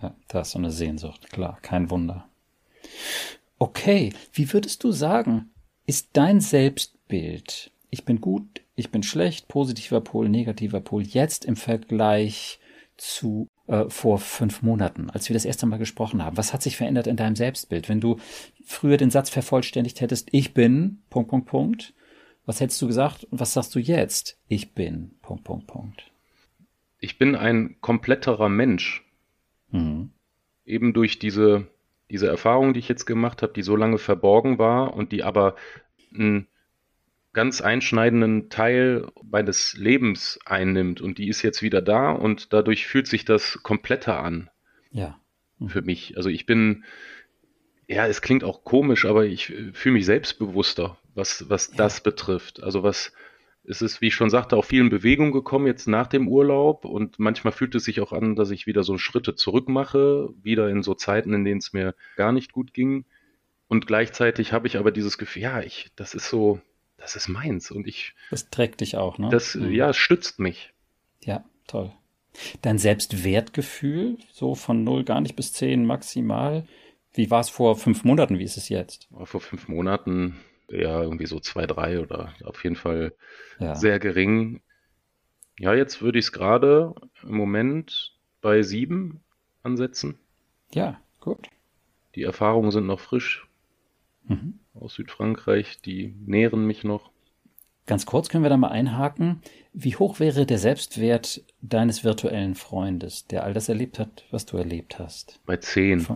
Ja, 0.02 0.14
da 0.28 0.40
ist 0.40 0.52
so 0.52 0.58
eine 0.58 0.70
Sehnsucht, 0.70 1.30
klar, 1.30 1.58
kein 1.62 1.90
Wunder. 1.90 2.28
Okay, 3.58 4.12
wie 4.32 4.52
würdest 4.52 4.82
du 4.84 4.92
sagen, 4.92 5.50
ist 5.87 6.10
dein 6.14 6.40
Selbstbild, 7.08 7.70
ich 7.90 8.04
bin 8.04 8.20
gut, 8.20 8.62
ich 8.74 8.90
bin 8.90 9.02
schlecht, 9.02 9.48
positiver 9.48 10.00
Pol, 10.00 10.28
negativer 10.28 10.80
Pol, 10.80 11.02
jetzt 11.02 11.44
im 11.44 11.56
Vergleich 11.56 12.58
zu 12.96 13.48
äh, 13.66 13.88
vor 13.88 14.18
fünf 14.18 14.62
Monaten, 14.62 15.10
als 15.10 15.28
wir 15.28 15.34
das 15.34 15.44
erste 15.44 15.66
Mal 15.66 15.78
gesprochen 15.78 16.22
haben? 16.22 16.36
Was 16.36 16.52
hat 16.52 16.62
sich 16.62 16.76
verändert 16.76 17.06
in 17.06 17.16
deinem 17.16 17.36
Selbstbild? 17.36 17.88
Wenn 17.88 18.00
du 18.00 18.18
früher 18.64 18.96
den 18.96 19.10
Satz 19.10 19.30
vervollständigt 19.30 20.00
hättest, 20.00 20.28
ich 20.32 20.54
bin, 20.54 21.02
Punkt, 21.10 21.30
Punkt, 21.30 21.46
Punkt, 21.46 21.94
was 22.46 22.60
hättest 22.60 22.80
du 22.82 22.86
gesagt 22.86 23.24
und 23.24 23.40
was 23.40 23.52
sagst 23.52 23.74
du 23.74 23.78
jetzt? 23.78 24.38
Ich 24.48 24.74
bin, 24.74 25.12
Punkt, 25.22 25.44
Punkt, 25.44 25.66
Punkt. 25.66 26.10
Ich 27.00 27.18
bin 27.18 27.34
ein 27.36 27.76
kompletterer 27.80 28.48
Mensch. 28.48 29.04
Mhm. 29.70 30.10
Eben 30.64 30.94
durch 30.94 31.18
diese, 31.18 31.66
diese 32.10 32.28
Erfahrung, 32.28 32.72
die 32.72 32.80
ich 32.80 32.88
jetzt 32.88 33.06
gemacht 33.06 33.42
habe, 33.42 33.52
die 33.52 33.62
so 33.62 33.76
lange 33.76 33.98
verborgen 33.98 34.58
war 34.58 34.94
und 34.94 35.12
die 35.12 35.22
aber 35.22 35.56
einen 36.14 36.46
ganz 37.34 37.60
einschneidenden 37.60 38.48
Teil 38.48 39.08
meines 39.22 39.74
Lebens 39.74 40.38
einnimmt 40.46 41.00
und 41.00 41.18
die 41.18 41.28
ist 41.28 41.42
jetzt 41.42 41.62
wieder 41.62 41.82
da 41.82 42.12
und 42.12 42.52
dadurch 42.52 42.86
fühlt 42.86 43.06
sich 43.06 43.24
das 43.24 43.60
kompletter 43.62 44.20
an. 44.22 44.48
Ja. 44.90 45.20
Mhm. 45.58 45.68
Für 45.68 45.82
mich. 45.82 46.16
Also 46.16 46.30
ich 46.30 46.46
bin, 46.46 46.84
ja, 47.86 48.06
es 48.06 48.22
klingt 48.22 48.44
auch 48.44 48.64
komisch, 48.64 49.04
aber 49.04 49.26
ich 49.26 49.52
fühle 49.72 49.94
mich 49.94 50.06
selbstbewusster, 50.06 50.98
was, 51.14 51.48
was 51.50 51.68
ja. 51.70 51.76
das 51.76 52.02
betrifft. 52.02 52.62
Also 52.62 52.82
was, 52.82 53.12
es 53.66 53.82
ist, 53.82 54.00
wie 54.00 54.08
ich 54.08 54.14
schon 54.14 54.30
sagte, 54.30 54.56
auch 54.56 54.64
viel 54.64 54.80
in 54.80 54.90
Bewegung 54.90 55.32
gekommen 55.32 55.66
jetzt 55.66 55.88
nach 55.88 56.06
dem 56.06 56.28
Urlaub 56.28 56.84
und 56.84 57.18
manchmal 57.18 57.52
fühlt 57.52 57.74
es 57.74 57.84
sich 57.84 58.00
auch 58.00 58.12
an, 58.12 58.36
dass 58.36 58.50
ich 58.50 58.66
wieder 58.66 58.84
so 58.84 58.98
Schritte 58.98 59.34
zurück 59.34 59.68
mache, 59.68 60.30
wieder 60.42 60.68
in 60.68 60.82
so 60.82 60.94
Zeiten, 60.94 61.32
in 61.32 61.44
denen 61.44 61.58
es 61.58 61.72
mir 61.72 61.94
gar 62.16 62.32
nicht 62.32 62.52
gut 62.52 62.72
ging. 62.72 63.04
Und 63.66 63.86
gleichzeitig 63.86 64.52
habe 64.52 64.66
ich 64.66 64.76
aber 64.76 64.92
dieses 64.92 65.18
Gefühl, 65.18 65.42
ja, 65.42 65.60
ich, 65.60 65.90
das 65.96 66.14
ist 66.14 66.28
so, 66.28 66.60
das 66.96 67.16
ist 67.16 67.28
meins 67.28 67.70
und 67.70 67.87
ich. 67.87 68.14
Das 68.30 68.50
trägt 68.50 68.80
dich 68.80 68.96
auch, 68.96 69.18
ne? 69.18 69.28
Das, 69.30 69.54
mhm. 69.54 69.72
ja, 69.72 69.92
stützt 69.92 70.38
mich. 70.38 70.72
Ja, 71.22 71.44
toll. 71.66 71.92
Dein 72.62 72.78
Selbstwertgefühl, 72.78 74.18
so 74.33 74.54
von 74.54 74.83
0 74.85 75.04
gar 75.04 75.20
nicht 75.20 75.37
bis 75.37 75.52
10 75.52 75.87
maximal. 75.87 76.66
Wie 77.12 77.30
war 77.30 77.40
es 77.40 77.48
vor 77.48 77.76
fünf 77.76 78.04
Monaten? 78.04 78.38
Wie 78.38 78.44
ist 78.44 78.57
es 78.57 78.68
jetzt? 78.68 79.09
Vor 79.24 79.40
fünf 79.40 79.68
Monaten 79.68 80.40
ja 80.68 81.02
irgendwie 81.02 81.26
so 81.26 81.38
zwei, 81.38 81.66
drei 81.66 82.00
oder 82.00 82.35
auf 82.42 82.62
jeden 82.64 82.76
Fall 82.76 83.14
ja. 83.61 83.74
sehr 83.76 84.00
gering. 84.00 84.62
Ja, 85.59 85.74
jetzt 85.74 86.02
würde 86.02 86.18
ich 86.18 86.26
es 86.26 86.33
gerade 86.33 86.94
im 87.22 87.37
Moment 87.37 88.16
bei 88.40 88.62
sieben 88.62 89.20
ansetzen. 89.62 90.18
Ja, 90.72 91.00
gut. 91.20 91.48
Die 92.16 92.22
Erfahrungen 92.22 92.72
sind 92.72 92.87
noch 92.87 93.00
frisch 93.00 93.46
mhm. 94.26 94.58
aus 94.74 94.94
Südfrankreich, 94.94 95.80
die 95.80 96.14
nähren 96.24 96.66
mich 96.66 96.84
noch. 96.84 97.10
Ganz 97.87 98.06
kurz 98.06 98.28
können 98.28 98.44
wir 98.44 98.50
da 98.50 98.56
mal 98.56 98.68
einhaken. 98.68 99.42
Wie 99.74 99.96
hoch 99.96 100.18
wäre 100.18 100.46
der 100.46 100.58
Selbstwert 100.58 101.42
deines 101.60 102.02
virtuellen 102.02 102.54
Freundes, 102.54 103.26
der 103.26 103.44
all 103.44 103.52
das 103.52 103.68
erlebt 103.68 103.98
hat, 103.98 104.24
was 104.30 104.46
du 104.46 104.56
erlebt 104.56 104.98
hast? 104.98 105.40
Bei 105.44 105.58
zehn. 105.58 106.06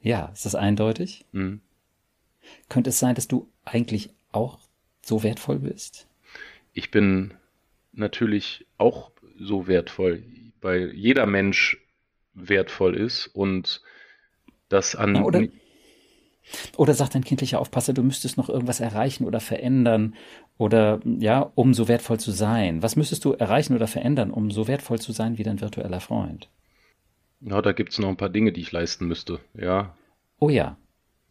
Ja, 0.00 0.26
ist 0.32 0.46
das 0.46 0.54
eindeutig? 0.54 1.26
Mhm. 1.32 1.60
Könnte 2.68 2.90
es 2.90 2.98
sein, 2.98 3.14
dass 3.14 3.28
du 3.28 3.48
eigentlich 3.64 4.10
auch 4.32 4.58
so 5.02 5.22
wertvoll 5.22 5.58
bist? 5.58 6.06
Ich 6.72 6.90
bin 6.90 7.34
natürlich 7.92 8.66
auch 8.78 9.12
so 9.38 9.66
wertvoll, 9.66 10.22
weil 10.60 10.92
jeder 10.94 11.26
Mensch 11.26 11.78
wertvoll 12.34 12.96
ist 12.96 13.26
und 13.26 13.82
das 14.68 14.96
an. 14.96 15.16
Ja, 15.16 15.22
oder, 15.22 15.42
oder 16.76 16.94
sagt 16.94 17.14
dein 17.14 17.24
kindlicher 17.24 17.60
Aufpasser, 17.60 17.92
du 17.92 18.02
müsstest 18.02 18.36
noch 18.36 18.48
irgendwas 18.48 18.80
erreichen 18.80 19.24
oder 19.24 19.40
verändern 19.40 20.14
oder 20.58 21.00
ja, 21.04 21.50
um 21.54 21.74
so 21.74 21.88
wertvoll 21.88 22.20
zu 22.20 22.30
sein. 22.30 22.82
Was 22.82 22.96
müsstest 22.96 23.24
du 23.24 23.32
erreichen 23.32 23.74
oder 23.74 23.86
verändern, 23.86 24.30
um 24.30 24.50
so 24.50 24.68
wertvoll 24.68 24.98
zu 24.98 25.12
sein 25.12 25.38
wie 25.38 25.42
dein 25.42 25.60
virtueller 25.60 26.00
Freund? 26.00 26.48
Ja, 27.40 27.60
da 27.60 27.72
gibt 27.72 27.92
es 27.92 27.98
noch 27.98 28.08
ein 28.08 28.16
paar 28.16 28.28
Dinge, 28.28 28.52
die 28.52 28.60
ich 28.60 28.72
leisten 28.72 29.06
müsste, 29.06 29.40
ja. 29.54 29.94
Oh 30.38 30.48
ja. 30.48 30.76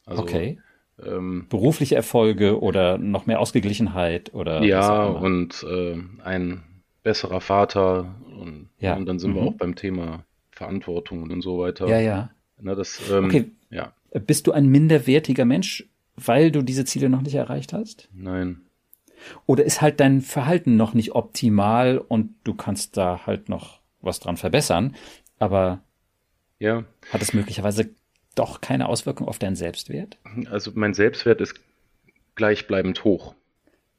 Also, 0.06 0.24
okay. 0.24 0.60
Ähm, 1.04 1.48
Berufliche 1.50 1.96
Erfolge 1.96 2.62
oder 2.62 2.98
noch 2.98 3.26
mehr 3.26 3.40
Ausgeglichenheit 3.40 4.34
oder 4.34 4.62
ja 4.64 5.06
und 5.06 5.64
äh, 5.64 5.98
ein 6.24 6.64
besserer 7.02 7.42
Vater 7.42 8.16
und, 8.40 8.70
ja. 8.78 8.96
und 8.96 9.06
dann 9.06 9.20
sind 9.20 9.32
mhm. 9.32 9.36
wir 9.36 9.42
auch 9.44 9.54
beim 9.54 9.76
Thema 9.76 10.26
Verantwortung 10.52 11.24
und 11.24 11.42
so 11.42 11.60
weiter. 11.60 11.88
Ja, 11.88 12.00
ja. 12.00 12.30
Na, 12.60 12.76
das, 12.76 13.02
ähm, 13.12 13.26
okay. 13.26 13.52
Ja. 13.70 13.94
Bist 14.12 14.48
du 14.48 14.52
ein 14.52 14.68
minderwertiger 14.68 15.46
Mensch, 15.46 15.88
weil 16.16 16.52
du 16.52 16.62
diese 16.62 16.86
Ziele 16.86 17.10
noch 17.10 17.22
nicht 17.22 17.36
erreicht 17.36 17.74
hast? 17.74 18.10
Nein. 18.14 18.62
Oder 19.46 19.64
ist 19.64 19.82
halt 19.82 20.00
dein 20.00 20.22
Verhalten 20.22 20.76
noch 20.76 20.94
nicht 20.94 21.14
optimal 21.14 21.98
und 21.98 22.36
du 22.44 22.54
kannst 22.54 22.98
da 22.98 23.26
halt 23.26 23.50
noch 23.50 23.80
was 24.02 24.20
dran 24.20 24.38
verbessern, 24.38 24.96
aber 25.40 25.84
ja. 26.60 26.86
hat 27.12 27.22
es 27.22 27.34
möglicherweise 27.34 27.92
doch 28.36 28.62
keine 28.62 28.90
Auswirkung 28.90 29.28
auf 29.28 29.40
deinen 29.40 29.56
Selbstwert? 29.56 30.18
Also 30.50 30.72
mein 30.74 30.94
Selbstwert 30.94 31.40
ist 31.42 31.60
gleichbleibend 32.36 33.04
hoch. 33.04 33.36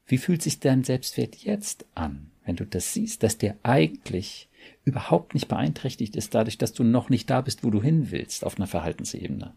Wie 0.05 0.17
fühlt 0.17 0.41
sich 0.41 0.59
dein 0.59 0.83
Selbstwert 0.83 1.37
jetzt 1.37 1.85
an, 1.95 2.31
wenn 2.45 2.57
du 2.57 2.65
das 2.65 2.93
siehst, 2.93 3.23
dass 3.23 3.37
der 3.37 3.55
eigentlich 3.63 4.49
überhaupt 4.83 5.33
nicht 5.33 5.47
beeinträchtigt 5.47 6.15
ist 6.15 6.35
dadurch, 6.35 6.57
dass 6.57 6.73
du 6.73 6.83
noch 6.83 7.09
nicht 7.09 7.29
da 7.29 7.41
bist, 7.41 7.63
wo 7.63 7.69
du 7.69 7.81
hin 7.81 8.11
willst 8.11 8.45
auf 8.45 8.57
einer 8.57 8.67
Verhaltensebene? 8.67 9.53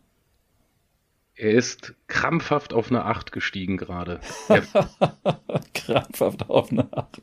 Er 1.37 1.51
ist 1.53 1.95
krampfhaft 2.07 2.73
auf 2.73 2.91
eine 2.91 3.05
8 3.05 3.31
gestiegen 3.31 3.77
gerade. 3.77 4.21
krampfhaft 5.75 6.49
auf 6.49 6.73
eine 6.73 6.89
8. 6.93 7.21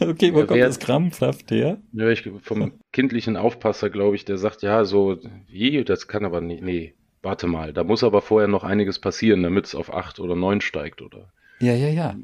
Okay, 0.00 0.32
wo 0.32 0.44
kommt 0.44 0.60
das 0.60 0.78
krampfhaft 0.78 1.50
her? 1.50 1.78
Ja, 1.92 2.08
ich, 2.08 2.30
vom 2.40 2.72
kindlichen 2.92 3.36
Aufpasser, 3.36 3.90
glaube 3.90 4.16
ich, 4.16 4.24
der 4.24 4.38
sagt, 4.38 4.62
ja, 4.62 4.84
so, 4.84 5.18
wie, 5.48 5.84
das 5.84 6.08
kann 6.08 6.24
aber 6.24 6.40
nicht, 6.40 6.62
nee, 6.62 6.94
warte 7.22 7.46
mal, 7.46 7.72
da 7.72 7.84
muss 7.84 8.04
aber 8.04 8.22
vorher 8.22 8.48
noch 8.48 8.64
einiges 8.64 9.00
passieren, 9.00 9.42
damit 9.42 9.66
es 9.66 9.74
auf 9.74 9.92
acht 9.92 10.20
oder 10.20 10.36
neun 10.36 10.60
steigt, 10.60 11.02
oder? 11.02 11.32
Ja, 11.60 11.74
ja, 11.74 11.88
ja. 11.88 12.14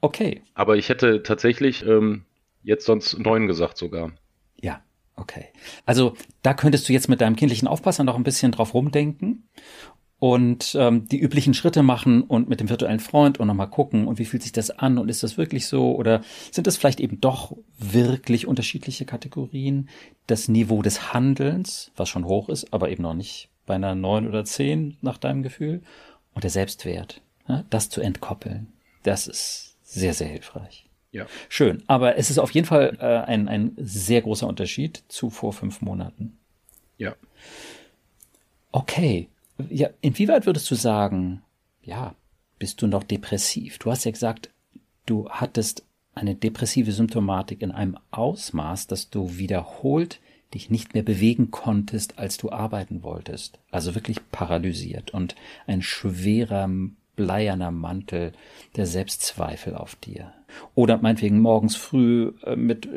Okay. 0.00 0.42
Aber 0.54 0.76
ich 0.76 0.88
hätte 0.88 1.22
tatsächlich 1.22 1.84
ähm, 1.84 2.24
jetzt 2.62 2.86
sonst 2.86 3.18
neun 3.18 3.46
gesagt 3.46 3.76
sogar. 3.76 4.12
Ja, 4.60 4.82
okay. 5.16 5.46
Also 5.84 6.14
da 6.42 6.54
könntest 6.54 6.88
du 6.88 6.92
jetzt 6.92 7.08
mit 7.08 7.20
deinem 7.20 7.36
kindlichen 7.36 7.68
Aufpasser 7.68 8.04
noch 8.04 8.16
ein 8.16 8.22
bisschen 8.22 8.52
drauf 8.52 8.74
rumdenken 8.74 9.48
und 10.18 10.76
ähm, 10.78 11.06
die 11.06 11.20
üblichen 11.20 11.54
Schritte 11.54 11.82
machen 11.82 12.22
und 12.22 12.48
mit 12.48 12.60
dem 12.60 12.68
virtuellen 12.68 12.98
Freund 12.98 13.38
und 13.38 13.46
nochmal 13.46 13.70
gucken 13.70 14.08
und 14.08 14.18
wie 14.18 14.24
fühlt 14.24 14.42
sich 14.42 14.52
das 14.52 14.70
an 14.70 14.98
und 14.98 15.08
ist 15.08 15.22
das 15.22 15.38
wirklich 15.38 15.66
so 15.66 15.94
oder 15.94 16.22
sind 16.50 16.66
das 16.66 16.76
vielleicht 16.76 17.00
eben 17.00 17.20
doch 17.20 17.56
wirklich 17.78 18.46
unterschiedliche 18.46 19.04
Kategorien? 19.04 19.88
Das 20.26 20.48
Niveau 20.48 20.82
des 20.82 21.12
Handelns, 21.12 21.92
was 21.96 22.08
schon 22.08 22.24
hoch 22.24 22.48
ist, 22.48 22.72
aber 22.72 22.90
eben 22.90 23.02
noch 23.02 23.14
nicht 23.14 23.48
bei 23.64 23.76
einer 23.76 23.94
neun 23.94 24.26
oder 24.26 24.44
zehn 24.44 24.96
nach 25.02 25.18
deinem 25.18 25.42
Gefühl 25.42 25.82
und 26.34 26.42
der 26.42 26.50
Selbstwert, 26.50 27.20
ja, 27.48 27.64
das 27.70 27.88
zu 27.88 28.00
entkoppeln, 28.00 28.72
das 29.04 29.28
ist 29.28 29.76
sehr, 29.84 30.14
sehr 30.14 30.28
hilfreich. 30.28 30.86
Ja. 31.12 31.26
Schön, 31.48 31.82
aber 31.86 32.18
es 32.18 32.28
ist 32.28 32.38
auf 32.38 32.50
jeden 32.50 32.66
Fall 32.66 32.98
äh, 33.00 33.04
ein, 33.04 33.48
ein 33.48 33.72
sehr 33.76 34.20
großer 34.20 34.46
Unterschied 34.46 35.04
zu 35.08 35.30
vor 35.30 35.52
fünf 35.52 35.80
Monaten. 35.80 36.36
Ja. 36.98 37.14
Okay, 38.72 39.28
ja, 39.70 39.90
inwieweit 40.00 40.46
würdest 40.46 40.70
du 40.70 40.74
sagen, 40.74 41.42
ja, 41.82 42.14
bist 42.58 42.82
du 42.82 42.86
noch 42.86 43.04
depressiv? 43.04 43.78
Du 43.78 43.90
hast 43.90 44.04
ja 44.04 44.10
gesagt, 44.10 44.50
du 45.06 45.28
hattest 45.30 45.84
eine 46.14 46.34
depressive 46.34 46.92
Symptomatik 46.92 47.62
in 47.62 47.70
einem 47.70 47.96
Ausmaß, 48.10 48.86
dass 48.86 49.10
du 49.10 49.38
wiederholt 49.38 50.20
dich 50.54 50.70
nicht 50.70 50.94
mehr 50.94 51.02
bewegen 51.02 51.50
konntest, 51.50 52.18
als 52.18 52.38
du 52.38 52.50
arbeiten 52.50 53.02
wolltest. 53.02 53.58
Also 53.70 53.94
wirklich 53.94 54.18
paralysiert 54.30 55.12
und 55.12 55.34
ein 55.66 55.82
schwerer, 55.82 56.70
bleierner 57.16 57.70
Mantel 57.70 58.32
der 58.76 58.86
Selbstzweifel 58.86 59.74
auf 59.74 59.96
dir. 59.96 60.32
Oder 60.74 60.98
meinetwegen 60.98 61.40
morgens 61.40 61.76
früh 61.76 62.32
äh, 62.44 62.56
mit 62.56 62.88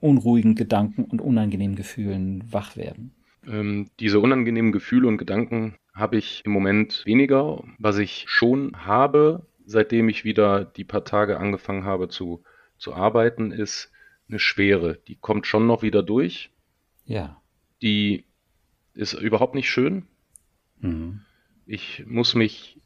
unruhigen 0.00 0.54
Gedanken 0.54 1.04
und 1.04 1.20
unangenehmen 1.20 1.76
Gefühlen 1.76 2.44
wach 2.50 2.76
werden. 2.76 3.12
Ähm, 3.46 3.90
diese 4.00 4.20
unangenehmen 4.20 4.72
Gefühle 4.72 5.06
und 5.06 5.18
Gedanken 5.18 5.74
habe 5.94 6.16
ich 6.16 6.42
im 6.44 6.52
Moment 6.52 7.06
weniger. 7.06 7.62
Was 7.78 7.98
ich 7.98 8.24
schon 8.26 8.72
habe, 8.84 9.46
seitdem 9.64 10.08
ich 10.08 10.24
wieder 10.24 10.64
die 10.64 10.84
paar 10.84 11.04
Tage 11.04 11.38
angefangen 11.38 11.84
habe 11.84 12.08
zu, 12.08 12.42
zu 12.78 12.94
arbeiten, 12.94 13.52
ist 13.52 13.90
eine 14.28 14.38
Schwere. 14.38 14.98
Die 15.06 15.16
kommt 15.16 15.46
schon 15.46 15.66
noch 15.66 15.82
wieder 15.82 16.02
durch. 16.02 16.50
Ja. 17.06 17.40
Die 17.80 18.24
ist 18.94 19.12
überhaupt 19.14 19.54
nicht 19.54 19.70
schön. 19.70 20.06
Mhm. 20.80 21.20
Ich 21.66 22.04
muss 22.06 22.34
mich 22.34 22.80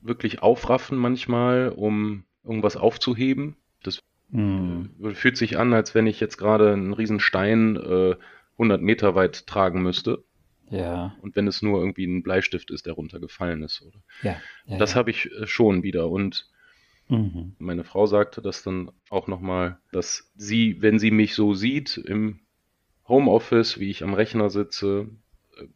wirklich 0.00 0.42
aufraffen 0.42 0.98
manchmal, 0.98 1.70
um 1.70 2.24
irgendwas 2.44 2.76
aufzuheben. 2.76 3.56
Das 3.82 4.00
mhm. 4.30 4.90
fühlt 5.14 5.36
sich 5.36 5.58
an, 5.58 5.72
als 5.72 5.94
wenn 5.94 6.06
ich 6.06 6.20
jetzt 6.20 6.36
gerade 6.36 6.72
einen 6.72 6.92
riesen 6.92 7.20
Stein 7.20 7.76
äh, 7.76 8.16
100 8.52 8.80
Meter 8.80 9.14
weit 9.14 9.46
tragen 9.46 9.82
müsste. 9.82 10.24
Ja. 10.70 11.16
Und 11.20 11.36
wenn 11.36 11.46
es 11.46 11.62
nur 11.62 11.80
irgendwie 11.80 12.06
ein 12.06 12.22
Bleistift 12.22 12.70
ist, 12.70 12.86
der 12.86 12.94
runtergefallen 12.94 13.62
ist. 13.62 13.82
Oder? 13.82 14.02
Ja. 14.22 14.36
ja 14.66 14.78
das 14.78 14.92
ja. 14.92 14.96
habe 14.96 15.10
ich 15.10 15.30
äh, 15.32 15.46
schon 15.46 15.82
wieder. 15.82 16.08
Und 16.08 16.48
mhm. 17.08 17.54
meine 17.58 17.84
Frau 17.84 18.06
sagte 18.06 18.42
das 18.42 18.62
dann 18.62 18.90
auch 19.10 19.26
nochmal, 19.26 19.78
dass 19.92 20.32
sie, 20.36 20.80
wenn 20.80 20.98
sie 20.98 21.10
mich 21.10 21.34
so 21.34 21.54
sieht, 21.54 21.96
im 21.96 22.40
Homeoffice, 23.06 23.78
wie 23.78 23.90
ich 23.90 24.02
am 24.02 24.14
Rechner 24.14 24.48
sitze, 24.50 25.08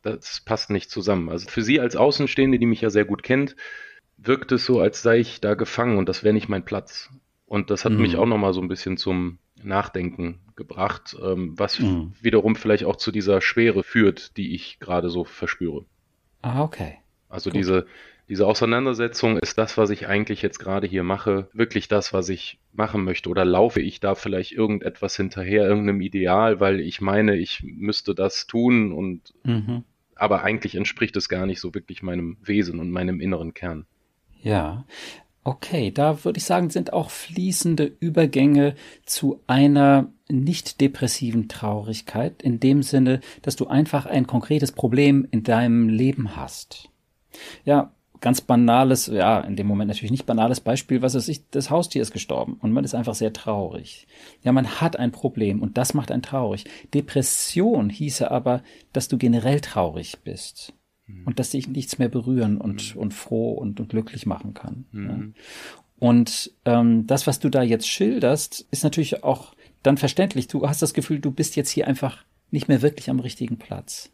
das 0.03 0.41
passt 0.45 0.71
nicht 0.71 0.91
zusammen. 0.91 1.29
Also 1.29 1.49
für 1.49 1.63
Sie 1.63 1.81
als 1.81 1.95
Außenstehende, 1.95 2.59
die 2.59 2.67
mich 2.67 2.81
ja 2.81 2.91
sehr 2.91 3.05
gut 3.05 3.23
kennt, 3.23 3.55
wirkt 4.17 4.51
es 4.51 4.65
so, 4.65 4.81
als 4.81 5.03
sei 5.03 5.19
ich 5.19 5.41
da 5.41 5.55
gefangen 5.55 5.99
und 5.99 6.09
das 6.09 6.25
wäre 6.25 6.35
nicht 6.35 6.49
mein 6.49 6.65
Platz. 6.65 7.11
Und 7.47 7.71
das 7.71 7.85
hat 7.85 7.93
mhm. 7.93 8.01
mich 8.01 8.17
auch 8.17 8.27
nochmal 8.27 8.53
so 8.55 8.61
ein 8.61 8.69
bisschen 8.69 8.97
zum 8.97 9.39
Nachdenken 9.63 10.41
gebracht, 10.59 11.17
ähm, 11.25 11.59
was 11.59 11.79
mhm. 11.79 12.13
wiederum 12.21 12.55
vielleicht 12.55 12.85
auch 12.85 12.97
zu 12.97 13.11
dieser 13.11 13.41
Schwere 13.41 13.83
führt, 13.83 14.37
die 14.37 14.55
ich 14.55 14.79
gerade 14.79 15.09
so 15.09 15.25
verspüre. 15.25 15.87
Ah, 16.43 16.63
okay. 16.63 16.99
Also 17.31 17.49
Gut. 17.49 17.59
diese, 17.59 17.87
diese 18.29 18.47
Auseinandersetzung 18.47 19.39
ist 19.39 19.57
das, 19.57 19.79
was 19.79 19.89
ich 19.89 20.07
eigentlich 20.07 20.43
jetzt 20.43 20.59
gerade 20.59 20.87
hier 20.87 21.03
mache, 21.03 21.49
wirklich 21.55 21.89
das, 21.89 22.13
was 22.13 22.29
ich 22.29 22.59
machen 22.73 23.05
möchte? 23.05 23.31
Oder 23.31 23.47
laufe 23.47 23.81
ich 23.81 24.01
da 24.01 24.15
vielleicht 24.15 24.53
irgendetwas 24.53 25.17
hinterher, 25.17 25.67
irgendeinem 25.67 26.03
Ideal, 26.03 26.61
weil 26.61 26.81
ich 26.81 27.01
meine, 27.01 27.37
ich 27.37 27.63
müsste 27.63 28.15
das 28.15 28.47
tun 28.47 28.93
und 28.93 29.33
mhm. 29.45 29.85
aber 30.15 30.43
eigentlich 30.43 30.75
entspricht 30.75 31.17
es 31.17 31.31
gar 31.31 31.47
nicht 31.47 31.61
so 31.61 31.75
wirklich 31.75 32.03
meinem 32.03 32.37
Wesen 32.43 32.81
und 32.81 32.91
meinem 32.91 33.21
inneren 33.21 33.55
Kern. 33.55 33.87
Ja. 34.43 34.85
Okay, 35.49 35.91
da 35.91 36.27
würde 36.27 36.37
ich 36.37 36.45
sagen, 36.45 36.69
sind 36.69 36.93
auch 36.93 37.09
fließende 37.09 37.91
Übergänge 38.01 38.75
zu 39.07 39.41
einer 39.47 40.13
nicht 40.29 40.83
depressiven 40.83 41.49
Traurigkeit, 41.49 42.43
in 42.43 42.61
dem 42.61 42.83
Sinne, 42.83 43.21
dass 43.41 43.57
du 43.57 43.67
einfach 43.67 44.05
ein 44.05 44.27
konkretes 44.27 44.73
Problem 44.73 45.27
in 45.31 45.45
deinem 45.45 45.89
Leben 45.89 46.37
hast. 46.37 46.91
Ja, 47.65 47.93
ganz 48.21 48.43
banales, 48.43 49.07
ja, 49.07 49.41
in 49.41 49.57
dem 49.57 49.67
Moment 49.67 49.89
natürlich 49.89 50.11
nicht 50.11 50.27
banales 50.27 50.61
Beispiel, 50.61 51.01
was 51.01 51.15
weiß 51.15 51.29
ich, 51.29 51.49
das 51.49 51.71
Haustier 51.71 52.03
ist 52.03 52.13
gestorben 52.13 52.59
und 52.61 52.73
man 52.73 52.85
ist 52.85 52.95
einfach 52.95 53.15
sehr 53.15 53.33
traurig. 53.33 54.07
Ja, 54.43 54.53
man 54.53 54.83
hat 54.83 54.99
ein 54.99 55.13
Problem 55.13 55.63
und 55.63 55.79
das 55.79 55.95
macht 55.95 56.13
einen 56.13 56.21
traurig. 56.21 56.67
Depression 56.93 57.89
hieße 57.89 58.31
aber, 58.31 58.63
dass 58.93 59.09
du 59.09 59.17
generell 59.17 59.63
traurig 59.63 60.19
bist 60.25 60.75
mhm. 61.09 61.23
und 61.25 61.39
dass 61.39 61.51
dich 61.51 61.67
nichts 61.69 61.99
mehr 61.99 62.09
berühren 62.09 62.59
und, 62.59 62.95
mhm. 62.95 63.01
und 63.01 63.15
froh 63.15 63.53
und, 63.53 63.81
und 63.81 63.89
glücklich 63.89 64.27
machen 64.27 64.55
kann. 64.55 64.85
Mhm. 64.93 65.09
Ja. 65.09 65.43
Und 65.99 66.53
ähm, 66.65 67.07
das, 67.09 67.27
was 67.27 67.41
du 67.41 67.49
da 67.49 67.63
jetzt 67.63 67.89
schilderst, 67.89 68.69
ist 68.71 68.85
natürlich 68.85 69.25
auch 69.25 69.55
dann 69.83 69.97
verständlich. 69.97 70.47
Du 70.47 70.69
hast 70.69 70.81
das 70.81 70.95
Gefühl, 70.95 71.19
du 71.19 71.33
bist 71.33 71.57
jetzt 71.57 71.71
hier 71.71 71.89
einfach 71.89 72.25
nicht 72.51 72.69
mehr 72.69 72.83
wirklich 72.83 73.11
am 73.11 73.21
richtigen 73.21 73.59
Platz. 73.59 74.11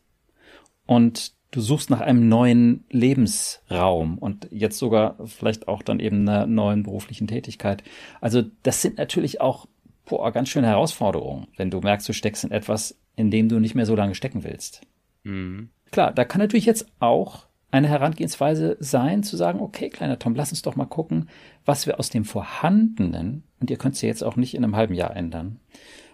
Und 0.86 1.32
du 1.50 1.60
suchst 1.60 1.90
nach 1.90 2.00
einem 2.00 2.28
neuen 2.28 2.84
Lebensraum 2.90 4.18
und 4.18 4.48
jetzt 4.50 4.78
sogar 4.78 5.16
vielleicht 5.26 5.68
auch 5.68 5.82
dann 5.82 6.00
eben 6.00 6.28
einer 6.28 6.46
neuen 6.46 6.82
beruflichen 6.82 7.26
Tätigkeit. 7.28 7.84
Also 8.20 8.42
das 8.62 8.82
sind 8.82 8.98
natürlich 8.98 9.40
auch 9.40 9.66
boah, 10.04 10.32
ganz 10.32 10.48
schöne 10.48 10.66
Herausforderungen, 10.66 11.46
wenn 11.56 11.70
du 11.70 11.80
merkst, 11.80 12.08
du 12.08 12.12
steckst 12.12 12.44
in 12.44 12.50
etwas, 12.50 12.98
in 13.16 13.30
dem 13.30 13.48
du 13.48 13.60
nicht 13.60 13.74
mehr 13.74 13.86
so 13.86 13.94
lange 13.94 14.14
stecken 14.14 14.44
willst. 14.44 14.82
Mhm. 15.22 15.70
Klar, 15.90 16.12
da 16.12 16.24
kann 16.24 16.40
natürlich 16.40 16.66
jetzt 16.66 16.86
auch 16.98 17.46
eine 17.70 17.88
Herangehensweise 17.88 18.76
sein, 18.78 19.24
zu 19.24 19.36
sagen, 19.36 19.60
okay, 19.60 19.90
kleiner 19.90 20.18
Tom, 20.18 20.34
lass 20.36 20.52
uns 20.52 20.62
doch 20.62 20.76
mal 20.76 20.84
gucken, 20.84 21.28
was 21.64 21.86
wir 21.86 21.98
aus 21.98 22.08
dem 22.08 22.24
Vorhandenen, 22.24 23.42
und 23.60 23.68
ihr 23.68 23.78
könnt 23.78 23.96
es 23.96 24.02
ja 24.02 24.08
jetzt 24.08 24.22
auch 24.22 24.36
nicht 24.36 24.54
in 24.54 24.62
einem 24.62 24.76
halben 24.76 24.94
Jahr 24.94 25.16
ändern, 25.16 25.58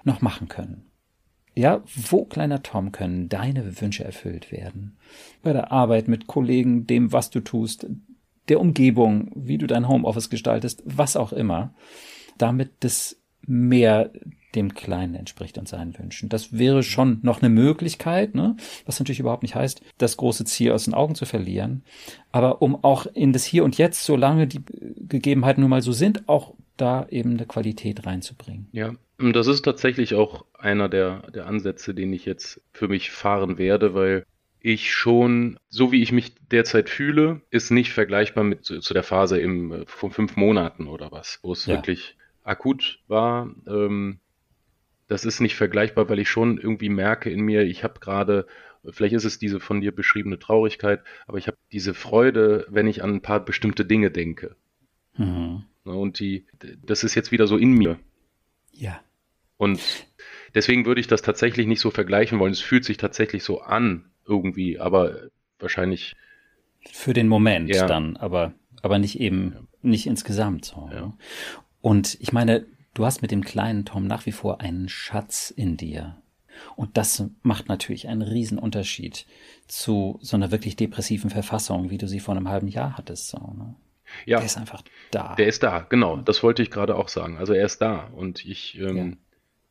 noch 0.04 0.22
machen 0.22 0.48
können. 0.48 0.90
Ja, 1.54 1.82
wo, 1.84 2.24
kleiner 2.24 2.62
Tom, 2.62 2.92
können 2.92 3.28
deine 3.28 3.80
Wünsche 3.80 4.04
erfüllt 4.04 4.52
werden? 4.52 4.96
Bei 5.42 5.52
der 5.52 5.70
Arbeit 5.70 6.08
mit 6.08 6.26
Kollegen, 6.26 6.86
dem, 6.86 7.12
was 7.12 7.28
du 7.28 7.40
tust, 7.40 7.86
der 8.48 8.60
Umgebung, 8.60 9.30
wie 9.34 9.58
du 9.58 9.66
dein 9.66 9.86
Homeoffice 9.86 10.30
gestaltest, 10.30 10.82
was 10.86 11.16
auch 11.16 11.32
immer, 11.32 11.74
damit 12.38 12.70
das 12.80 13.20
mehr 13.46 14.10
dem 14.54 14.74
Kleinen 14.74 15.14
entspricht 15.14 15.58
und 15.58 15.68
seinen 15.68 15.96
Wünschen. 15.98 16.28
Das 16.28 16.56
wäre 16.56 16.82
schon 16.82 17.20
noch 17.22 17.42
eine 17.42 17.48
Möglichkeit, 17.48 18.34
ne? 18.34 18.56
was 18.86 18.98
natürlich 18.98 19.20
überhaupt 19.20 19.42
nicht 19.42 19.54
heißt, 19.54 19.82
das 19.98 20.16
große 20.16 20.44
Ziel 20.44 20.72
aus 20.72 20.84
den 20.84 20.94
Augen 20.94 21.14
zu 21.14 21.24
verlieren. 21.24 21.82
Aber 22.32 22.62
um 22.62 22.82
auch 22.82 23.06
in 23.06 23.32
das 23.32 23.44
Hier 23.44 23.64
und 23.64 23.78
Jetzt, 23.78 24.04
solange 24.04 24.46
die 24.46 24.62
Gegebenheiten 25.08 25.60
nun 25.60 25.70
mal 25.70 25.82
so 25.82 25.92
sind, 25.92 26.28
auch 26.28 26.54
da 26.76 27.06
eben 27.10 27.32
eine 27.32 27.46
Qualität 27.46 28.06
reinzubringen. 28.06 28.68
Ja, 28.72 28.94
das 29.18 29.46
ist 29.46 29.62
tatsächlich 29.62 30.14
auch 30.14 30.44
einer 30.58 30.88
der, 30.88 31.30
der 31.30 31.46
Ansätze, 31.46 31.94
den 31.94 32.12
ich 32.12 32.24
jetzt 32.24 32.60
für 32.72 32.88
mich 32.88 33.10
fahren 33.10 33.58
werde, 33.58 33.94
weil 33.94 34.24
ich 34.60 34.92
schon, 34.92 35.58
so 35.68 35.92
wie 35.92 36.02
ich 36.02 36.12
mich 36.12 36.34
derzeit 36.50 36.88
fühle, 36.88 37.40
ist 37.50 37.70
nicht 37.70 37.92
vergleichbar 37.92 38.44
mit 38.44 38.64
zu, 38.64 38.80
zu 38.80 38.94
der 38.94 39.02
Phase 39.02 39.38
im, 39.38 39.84
von 39.86 40.10
fünf 40.10 40.36
Monaten 40.36 40.86
oder 40.86 41.10
was, 41.12 41.38
wo 41.42 41.52
es 41.52 41.66
ja. 41.66 41.76
wirklich 41.76 42.16
akut 42.44 43.00
war. 43.08 43.50
Ähm, 43.66 44.20
das 45.10 45.24
ist 45.24 45.40
nicht 45.40 45.56
vergleichbar, 45.56 46.08
weil 46.08 46.20
ich 46.20 46.30
schon 46.30 46.56
irgendwie 46.56 46.88
merke 46.88 47.30
in 47.30 47.40
mir, 47.40 47.62
ich 47.62 47.82
habe 47.82 47.98
gerade, 47.98 48.46
vielleicht 48.88 49.12
ist 49.12 49.24
es 49.24 49.40
diese 49.40 49.58
von 49.58 49.80
dir 49.80 49.92
beschriebene 49.92 50.38
Traurigkeit, 50.38 51.02
aber 51.26 51.36
ich 51.36 51.48
habe 51.48 51.56
diese 51.72 51.94
Freude, 51.94 52.64
wenn 52.70 52.86
ich 52.86 53.02
an 53.02 53.14
ein 53.14 53.20
paar 53.20 53.44
bestimmte 53.44 53.84
Dinge 53.84 54.12
denke. 54.12 54.54
Mhm. 55.16 55.64
Und 55.82 56.20
die, 56.20 56.46
das 56.86 57.02
ist 57.02 57.16
jetzt 57.16 57.32
wieder 57.32 57.48
so 57.48 57.56
in 57.56 57.72
mir. 57.72 57.98
Ja. 58.72 59.00
Und 59.56 59.80
deswegen 60.54 60.86
würde 60.86 61.00
ich 61.00 61.08
das 61.08 61.22
tatsächlich 61.22 61.66
nicht 61.66 61.80
so 61.80 61.90
vergleichen 61.90 62.38
wollen. 62.38 62.52
Es 62.52 62.60
fühlt 62.60 62.84
sich 62.84 62.96
tatsächlich 62.96 63.42
so 63.42 63.62
an, 63.62 64.12
irgendwie, 64.28 64.78
aber 64.78 65.16
wahrscheinlich. 65.58 66.14
Für 66.92 67.14
den 67.14 67.26
Moment 67.26 67.68
ja. 67.68 67.86
dann, 67.86 68.16
aber, 68.16 68.54
aber 68.80 69.00
nicht 69.00 69.18
eben, 69.18 69.66
nicht 69.82 70.06
insgesamt 70.06 70.66
so. 70.66 70.88
Ja. 70.92 71.00
Ne? 71.00 71.12
Und 71.80 72.16
ich 72.20 72.32
meine, 72.32 72.64
du 72.94 73.04
hast 73.04 73.22
mit 73.22 73.30
dem 73.30 73.44
kleinen 73.44 73.84
Tom 73.84 74.06
nach 74.06 74.26
wie 74.26 74.32
vor 74.32 74.60
einen 74.60 74.88
Schatz 74.88 75.50
in 75.50 75.76
dir. 75.76 76.16
Und 76.76 76.96
das 76.96 77.24
macht 77.42 77.68
natürlich 77.68 78.08
einen 78.08 78.22
Riesenunterschied 78.22 79.26
zu 79.66 80.18
so 80.20 80.36
einer 80.36 80.50
wirklich 80.50 80.76
depressiven 80.76 81.30
Verfassung, 81.30 81.90
wie 81.90 81.98
du 81.98 82.06
sie 82.06 82.20
vor 82.20 82.36
einem 82.36 82.48
halben 82.48 82.68
Jahr 82.68 82.96
hattest. 82.98 83.28
So, 83.28 83.38
ne? 83.38 83.76
Ja. 84.26 84.38
Der 84.38 84.46
ist 84.46 84.58
einfach 84.58 84.82
da. 85.10 85.34
Der 85.36 85.46
ist 85.46 85.62
da, 85.62 85.86
genau. 85.88 86.16
Das 86.16 86.42
wollte 86.42 86.62
ich 86.62 86.70
gerade 86.70 86.96
auch 86.96 87.08
sagen. 87.08 87.38
Also 87.38 87.52
er 87.52 87.64
ist 87.64 87.80
da 87.80 88.10
und 88.14 88.44
ich, 88.44 88.78
ähm, 88.78 89.18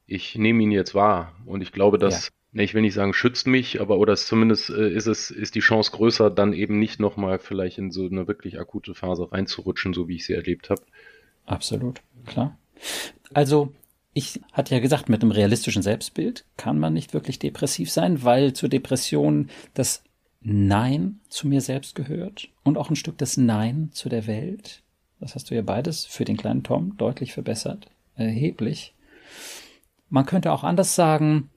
ich 0.05 0.35
nehme 0.35 0.63
ihn 0.63 0.71
jetzt 0.71 0.95
wahr 0.95 1.35
und 1.45 1.61
ich 1.61 1.71
glaube, 1.71 1.97
dass, 1.97 2.27
ja. 2.27 2.31
ne, 2.53 2.63
ich 2.63 2.73
will 2.73 2.81
nicht 2.81 2.93
sagen, 2.93 3.13
schützt 3.13 3.47
mich, 3.47 3.81
aber 3.81 3.97
oder 3.97 4.15
zumindest 4.15 4.69
äh, 4.69 4.89
ist 4.89 5.07
es, 5.07 5.29
ist 5.29 5.55
die 5.55 5.59
Chance 5.59 5.91
größer, 5.91 6.29
dann 6.29 6.53
eben 6.53 6.79
nicht 6.79 6.99
nochmal 6.99 7.39
vielleicht 7.39 7.77
in 7.77 7.91
so 7.91 8.05
eine 8.05 8.27
wirklich 8.27 8.59
akute 8.59 8.95
Phase 8.95 9.31
reinzurutschen, 9.31 9.93
so 9.93 10.07
wie 10.07 10.15
ich 10.15 10.25
sie 10.25 10.33
erlebt 10.33 10.69
habe. 10.69 10.81
Absolut, 11.45 12.01
klar. 12.25 12.57
Also, 13.33 13.73
ich 14.13 14.41
hatte 14.53 14.73
ja 14.73 14.81
gesagt, 14.81 15.09
mit 15.09 15.21
einem 15.21 15.31
realistischen 15.31 15.81
Selbstbild 15.81 16.45
kann 16.57 16.79
man 16.79 16.93
nicht 16.93 17.13
wirklich 17.13 17.39
depressiv 17.39 17.91
sein, 17.91 18.23
weil 18.23 18.53
zur 18.53 18.69
Depression 18.69 19.49
das 19.73 20.03
Nein 20.41 21.19
zu 21.29 21.47
mir 21.47 21.61
selbst 21.61 21.95
gehört 21.95 22.49
und 22.63 22.77
auch 22.77 22.89
ein 22.89 22.95
Stück 22.95 23.17
das 23.17 23.37
Nein 23.37 23.89
zu 23.91 24.09
der 24.09 24.25
Welt. 24.25 24.83
Das 25.19 25.35
hast 25.35 25.51
du 25.51 25.55
ja 25.55 25.61
beides 25.61 26.05
für 26.05 26.25
den 26.25 26.37
kleinen 26.37 26.63
Tom 26.63 26.95
deutlich 26.97 27.33
verbessert, 27.33 27.87
erheblich. 28.15 28.95
Man 30.09 30.25
könnte 30.25 30.51
auch 30.51 30.63
anders 30.63 30.95
sagen, 30.95 31.49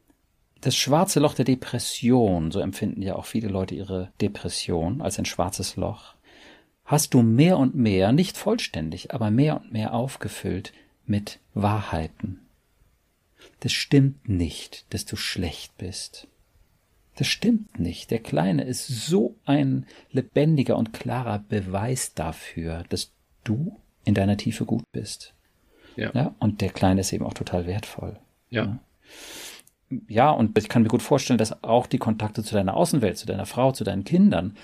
das 0.61 0.77
schwarze 0.77 1.21
Loch 1.21 1.35
der 1.35 1.45
Depression, 1.45 2.51
so 2.51 2.61
empfinden 2.61 3.03
ja 3.03 3.17
auch 3.17 3.25
viele 3.25 3.49
Leute 3.49 3.75
ihre 3.75 4.13
Depression 4.21 5.01
als 5.01 5.19
ein 5.19 5.25
schwarzes 5.25 5.77
Loch, 5.77 6.15
hast 6.85 7.15
du 7.15 7.23
mehr 7.23 7.59
und 7.59 7.75
mehr, 7.75 8.13
nicht 8.13 8.37
vollständig, 8.37 9.15
aber 9.15 9.31
mehr 9.31 9.61
und 9.61 9.73
mehr 9.73 9.95
aufgefüllt 9.95 10.73
mit 11.07 11.39
Wahrheiten. 11.55 12.41
Das 13.61 13.73
stimmt 13.73 14.29
nicht, 14.29 14.87
dass 14.91 15.05
du 15.05 15.17
schlecht 15.17 15.77
bist. 15.79 16.29
Das 17.17 17.27
stimmt 17.27 17.79
nicht. 17.79 18.11
Der 18.11 18.21
Kleine 18.21 18.65
ist 18.65 18.87
so 18.87 19.37
ein 19.45 19.87
lebendiger 20.11 20.77
und 20.77 20.93
klarer 20.93 21.41
Beweis 21.41 22.15
dafür, 22.15 22.85
dass 22.89 23.13
du 23.45 23.79
in 24.05 24.15
deiner 24.15 24.37
Tiefe 24.37 24.65
gut 24.65 24.85
bist. 24.93 25.35
Ja. 25.97 26.11
ja 26.15 26.35
und 26.39 26.61
der 26.61 26.71
Kleine 26.71 27.03
ist 27.03 27.13
eben 27.13 27.27
auch 27.27 27.35
total 27.35 27.67
wertvoll. 27.67 28.19
Ja. 28.51 28.79
Ja, 30.09 30.31
und 30.31 30.57
ich 30.57 30.71
kann 30.71 30.83
mir 30.83 30.89
gut 30.89 31.03
vorstellen, 31.03 31.39
dass 31.39 31.63
auch 31.63 31.87
die 31.87 31.99
Kontakte 31.99 32.43
zu 32.43 32.55
deiner 32.55 32.77
Außenwelt, 32.77 33.19
zu 33.19 33.27
deiner 33.27 33.45
Frau, 33.45 33.73
zu 33.73 33.85
deinen 33.85 34.05
Kindern 34.05 34.57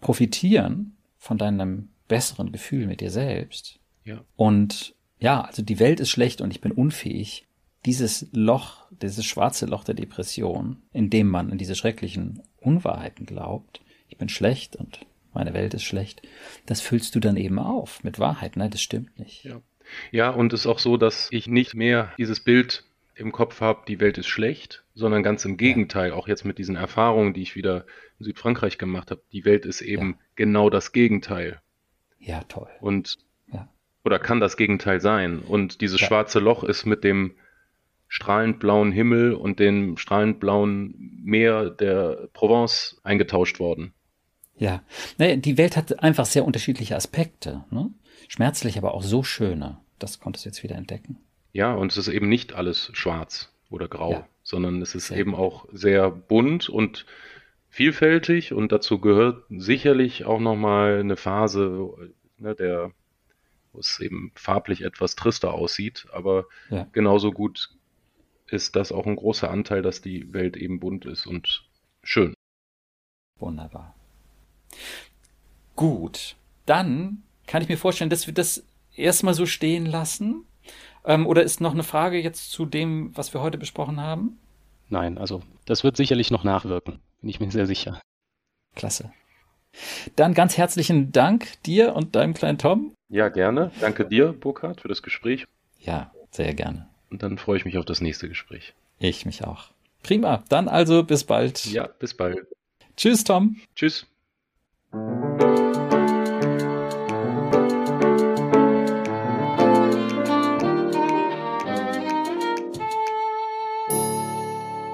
profitieren 0.00 0.96
von 1.18 1.38
deinem 1.38 1.88
besseren 2.06 2.52
Gefühl 2.52 2.86
mit 2.86 3.00
dir 3.00 3.10
selbst. 3.10 3.80
Ja. 4.04 4.24
Und 4.36 4.94
ja, 5.20 5.42
also 5.42 5.62
die 5.62 5.78
Welt 5.78 6.00
ist 6.00 6.10
schlecht 6.10 6.40
und 6.40 6.50
ich 6.50 6.60
bin 6.60 6.72
unfähig. 6.72 7.46
Dieses 7.86 8.26
Loch, 8.32 8.86
dieses 8.90 9.24
schwarze 9.24 9.66
Loch 9.66 9.84
der 9.84 9.94
Depression, 9.94 10.82
in 10.92 11.08
dem 11.08 11.28
man 11.28 11.50
in 11.50 11.58
diese 11.58 11.74
schrecklichen 11.74 12.42
Unwahrheiten 12.58 13.24
glaubt, 13.24 13.80
ich 14.08 14.18
bin 14.18 14.28
schlecht 14.28 14.76
und 14.76 15.06
meine 15.32 15.54
Welt 15.54 15.72
ist 15.74 15.84
schlecht, 15.84 16.22
das 16.66 16.80
füllst 16.80 17.14
du 17.14 17.20
dann 17.20 17.36
eben 17.36 17.58
auf 17.58 18.02
mit 18.02 18.18
Wahrheit. 18.18 18.56
Nein, 18.56 18.70
das 18.70 18.82
stimmt 18.82 19.18
nicht. 19.18 19.44
Ja. 19.44 19.62
Ja, 20.10 20.30
und 20.30 20.52
es 20.52 20.60
ist 20.60 20.66
auch 20.66 20.78
so, 20.78 20.96
dass 20.96 21.28
ich 21.30 21.46
nicht 21.46 21.74
mehr 21.74 22.12
dieses 22.18 22.40
Bild 22.40 22.84
im 23.14 23.32
Kopf 23.32 23.60
habe, 23.60 23.82
die 23.86 24.00
Welt 24.00 24.18
ist 24.18 24.28
schlecht, 24.28 24.84
sondern 24.94 25.22
ganz 25.22 25.44
im 25.44 25.56
Gegenteil, 25.56 26.10
ja. 26.10 26.14
auch 26.14 26.28
jetzt 26.28 26.44
mit 26.44 26.58
diesen 26.58 26.76
Erfahrungen, 26.76 27.34
die 27.34 27.42
ich 27.42 27.54
wieder 27.54 27.84
in 28.18 28.24
Südfrankreich 28.24 28.78
gemacht 28.78 29.10
habe, 29.10 29.22
die 29.32 29.44
Welt 29.44 29.66
ist 29.66 29.80
eben 29.82 30.12
ja. 30.12 30.18
genau 30.36 30.70
das 30.70 30.92
Gegenteil. 30.92 31.60
Ja, 32.18 32.42
toll. 32.44 32.68
Und 32.80 33.18
ja. 33.52 33.68
Oder 34.04 34.18
kann 34.18 34.40
das 34.40 34.56
Gegenteil 34.56 35.00
sein. 35.00 35.40
Und 35.40 35.80
dieses 35.80 36.00
schwarze 36.00 36.38
Loch 36.38 36.64
ist 36.64 36.86
mit 36.86 37.04
dem 37.04 37.32
strahlend 38.08 38.58
blauen 38.58 38.92
Himmel 38.92 39.34
und 39.34 39.58
dem 39.60 39.96
strahlend 39.96 40.40
blauen 40.40 41.20
Meer 41.22 41.70
der 41.70 42.28
Provence 42.32 43.00
eingetauscht 43.04 43.60
worden. 43.60 43.92
Ja, 44.56 44.82
naja, 45.16 45.36
die 45.36 45.56
Welt 45.56 45.76
hat 45.76 46.02
einfach 46.02 46.26
sehr 46.26 46.44
unterschiedliche 46.44 46.96
Aspekte. 46.96 47.64
Ne? 47.70 47.90
Schmerzlich, 48.28 48.76
aber 48.76 48.94
auch 48.94 49.02
so 49.02 49.22
schöne. 49.22 49.78
Das 49.98 50.18
konntest 50.18 50.44
du 50.44 50.48
jetzt 50.50 50.62
wieder 50.62 50.76
entdecken. 50.76 51.18
Ja, 51.52 51.72
und 51.74 51.92
es 51.92 51.98
ist 51.98 52.08
eben 52.08 52.28
nicht 52.28 52.54
alles 52.54 52.90
schwarz 52.92 53.52
oder 53.70 53.88
grau, 53.88 54.12
ja. 54.12 54.28
sondern 54.42 54.82
es 54.82 54.94
ist 54.94 55.08
sehr 55.08 55.18
eben 55.18 55.34
auch 55.34 55.66
sehr 55.72 56.10
bunt 56.10 56.68
und 56.68 57.06
vielfältig 57.68 58.52
und 58.52 58.72
dazu 58.72 58.98
gehört 58.98 59.44
sicherlich 59.48 60.24
auch 60.24 60.40
nochmal 60.40 61.00
eine 61.00 61.16
Phase, 61.16 61.90
ne, 62.38 62.54
der, 62.54 62.92
wo 63.72 63.80
es 63.80 64.00
eben 64.00 64.32
farblich 64.34 64.82
etwas 64.82 65.16
trister 65.16 65.54
aussieht, 65.54 66.06
aber 66.12 66.46
ja. 66.70 66.86
genauso 66.92 67.32
gut 67.32 67.70
ist 68.46 68.76
das 68.76 68.92
auch 68.92 69.06
ein 69.06 69.16
großer 69.16 69.50
Anteil, 69.50 69.82
dass 69.82 70.00
die 70.00 70.32
Welt 70.32 70.56
eben 70.56 70.80
bunt 70.80 71.04
ist 71.04 71.26
und 71.26 71.64
schön. 72.02 72.34
Wunderbar. 73.38 73.94
Gut, 75.76 76.36
dann 76.66 77.22
kann 77.46 77.62
ich 77.62 77.68
mir 77.68 77.78
vorstellen, 77.78 78.10
dass 78.10 78.26
wir 78.26 78.34
das 78.34 78.64
erstmal 78.94 79.34
so 79.34 79.46
stehen 79.46 79.86
lassen. 79.86 80.44
Ähm, 81.04 81.26
oder 81.26 81.42
ist 81.42 81.60
noch 81.60 81.72
eine 81.72 81.82
Frage 81.82 82.20
jetzt 82.20 82.50
zu 82.50 82.66
dem, 82.66 83.16
was 83.16 83.32
wir 83.32 83.40
heute 83.40 83.58
besprochen 83.58 84.00
haben? 84.00 84.38
Nein, 84.88 85.18
also 85.18 85.42
das 85.64 85.84
wird 85.84 85.96
sicherlich 85.96 86.30
noch 86.30 86.44
nachwirken, 86.44 87.00
bin 87.20 87.30
ich 87.30 87.40
mir 87.40 87.50
sehr 87.50 87.66
sicher. 87.66 88.00
Klasse. 88.74 89.12
Dann 90.16 90.34
ganz 90.34 90.56
herzlichen 90.56 91.12
Dank 91.12 91.62
dir 91.62 91.94
und 91.94 92.16
deinem 92.16 92.34
kleinen 92.34 92.58
Tom. 92.58 92.92
Ja, 93.10 93.28
gerne. 93.28 93.72
Danke 93.80 94.06
dir, 94.06 94.32
Burkhard, 94.32 94.80
für 94.80 94.88
das 94.88 95.02
Gespräch. 95.02 95.46
Ja, 95.80 96.12
sehr 96.30 96.54
gerne. 96.54 96.88
Und 97.10 97.24
dann 97.24 97.38
freue 97.38 97.56
ich 97.56 97.64
mich 97.64 97.76
auf 97.76 97.84
das 97.84 98.00
nächste 98.00 98.28
Gespräch. 98.28 98.72
Ich 99.00 99.26
mich 99.26 99.44
auch. 99.44 99.70
Prima. 100.04 100.44
Dann 100.48 100.68
also 100.68 101.02
bis 101.02 101.24
bald. 101.24 101.64
Ja, 101.66 101.88
bis 101.88 102.14
bald. 102.14 102.38
Tschüss, 102.96 103.24
Tom. 103.24 103.56
Tschüss. 103.74 104.06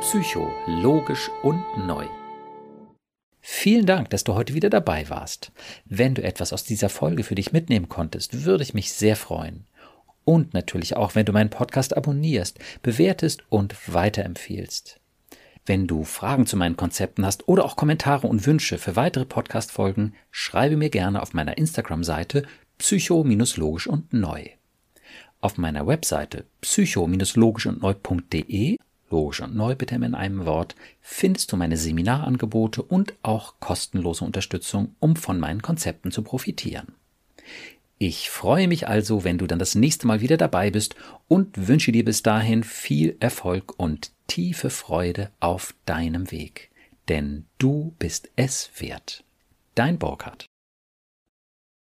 Psycho, 0.00 0.50
logisch 0.66 1.30
und 1.42 1.62
neu. 1.86 2.06
Vielen 3.66 3.84
Dank, 3.86 4.10
dass 4.10 4.22
du 4.22 4.34
heute 4.34 4.54
wieder 4.54 4.70
dabei 4.70 5.10
warst. 5.10 5.50
Wenn 5.86 6.14
du 6.14 6.22
etwas 6.22 6.52
aus 6.52 6.62
dieser 6.62 6.88
Folge 6.88 7.24
für 7.24 7.34
dich 7.34 7.50
mitnehmen 7.50 7.88
konntest, 7.88 8.44
würde 8.44 8.62
ich 8.62 8.74
mich 8.74 8.92
sehr 8.92 9.16
freuen. 9.16 9.66
Und 10.24 10.54
natürlich 10.54 10.94
auch, 10.94 11.16
wenn 11.16 11.26
du 11.26 11.32
meinen 11.32 11.50
Podcast 11.50 11.96
abonnierst, 11.96 12.60
bewertest 12.82 13.42
und 13.48 13.74
weiterempfiehlst. 13.92 15.00
Wenn 15.64 15.88
du 15.88 16.04
Fragen 16.04 16.46
zu 16.46 16.56
meinen 16.56 16.76
Konzepten 16.76 17.26
hast 17.26 17.48
oder 17.48 17.64
auch 17.64 17.74
Kommentare 17.74 18.28
und 18.28 18.46
Wünsche 18.46 18.78
für 18.78 18.94
weitere 18.94 19.24
Podcast-Folgen, 19.24 20.14
schreibe 20.30 20.76
mir 20.76 20.90
gerne 20.90 21.20
auf 21.20 21.34
meiner 21.34 21.58
Instagram-Seite 21.58 22.44
psycho-logisch 22.78 23.88
und 23.88 24.12
neu. 24.12 24.44
Auf 25.40 25.58
meiner 25.58 25.88
Webseite 25.88 26.44
psycho-logisch 26.60 27.66
und 27.66 27.82
neu.de, 27.82 28.76
logisch 29.10 29.40
und 29.40 29.54
neu 29.54 29.74
bitte 29.74 29.94
in 29.94 30.14
einem 30.14 30.46
Wort, 30.46 30.74
findest 31.00 31.52
du 31.52 31.56
meine 31.56 31.76
Seminarangebote 31.76 32.82
und 32.82 33.14
auch 33.22 33.54
kostenlose 33.60 34.24
Unterstützung, 34.24 34.94
um 34.98 35.16
von 35.16 35.38
meinen 35.38 35.62
Konzepten 35.62 36.10
zu 36.10 36.22
profitieren. 36.22 36.94
Ich 37.98 38.28
freue 38.28 38.68
mich 38.68 38.88
also, 38.88 39.24
wenn 39.24 39.38
du 39.38 39.46
dann 39.46 39.58
das 39.58 39.74
nächste 39.74 40.06
Mal 40.06 40.20
wieder 40.20 40.36
dabei 40.36 40.70
bist 40.70 40.96
und 41.28 41.68
wünsche 41.68 41.92
dir 41.92 42.04
bis 42.04 42.22
dahin 42.22 42.62
viel 42.62 43.16
Erfolg 43.20 43.78
und 43.78 44.10
tiefe 44.26 44.68
Freude 44.68 45.30
auf 45.40 45.74
deinem 45.86 46.30
Weg. 46.30 46.70
Denn 47.08 47.46
du 47.56 47.94
bist 47.98 48.30
es 48.36 48.70
wert. 48.78 49.24
Dein 49.74 49.98
Burkhard. 49.98 50.46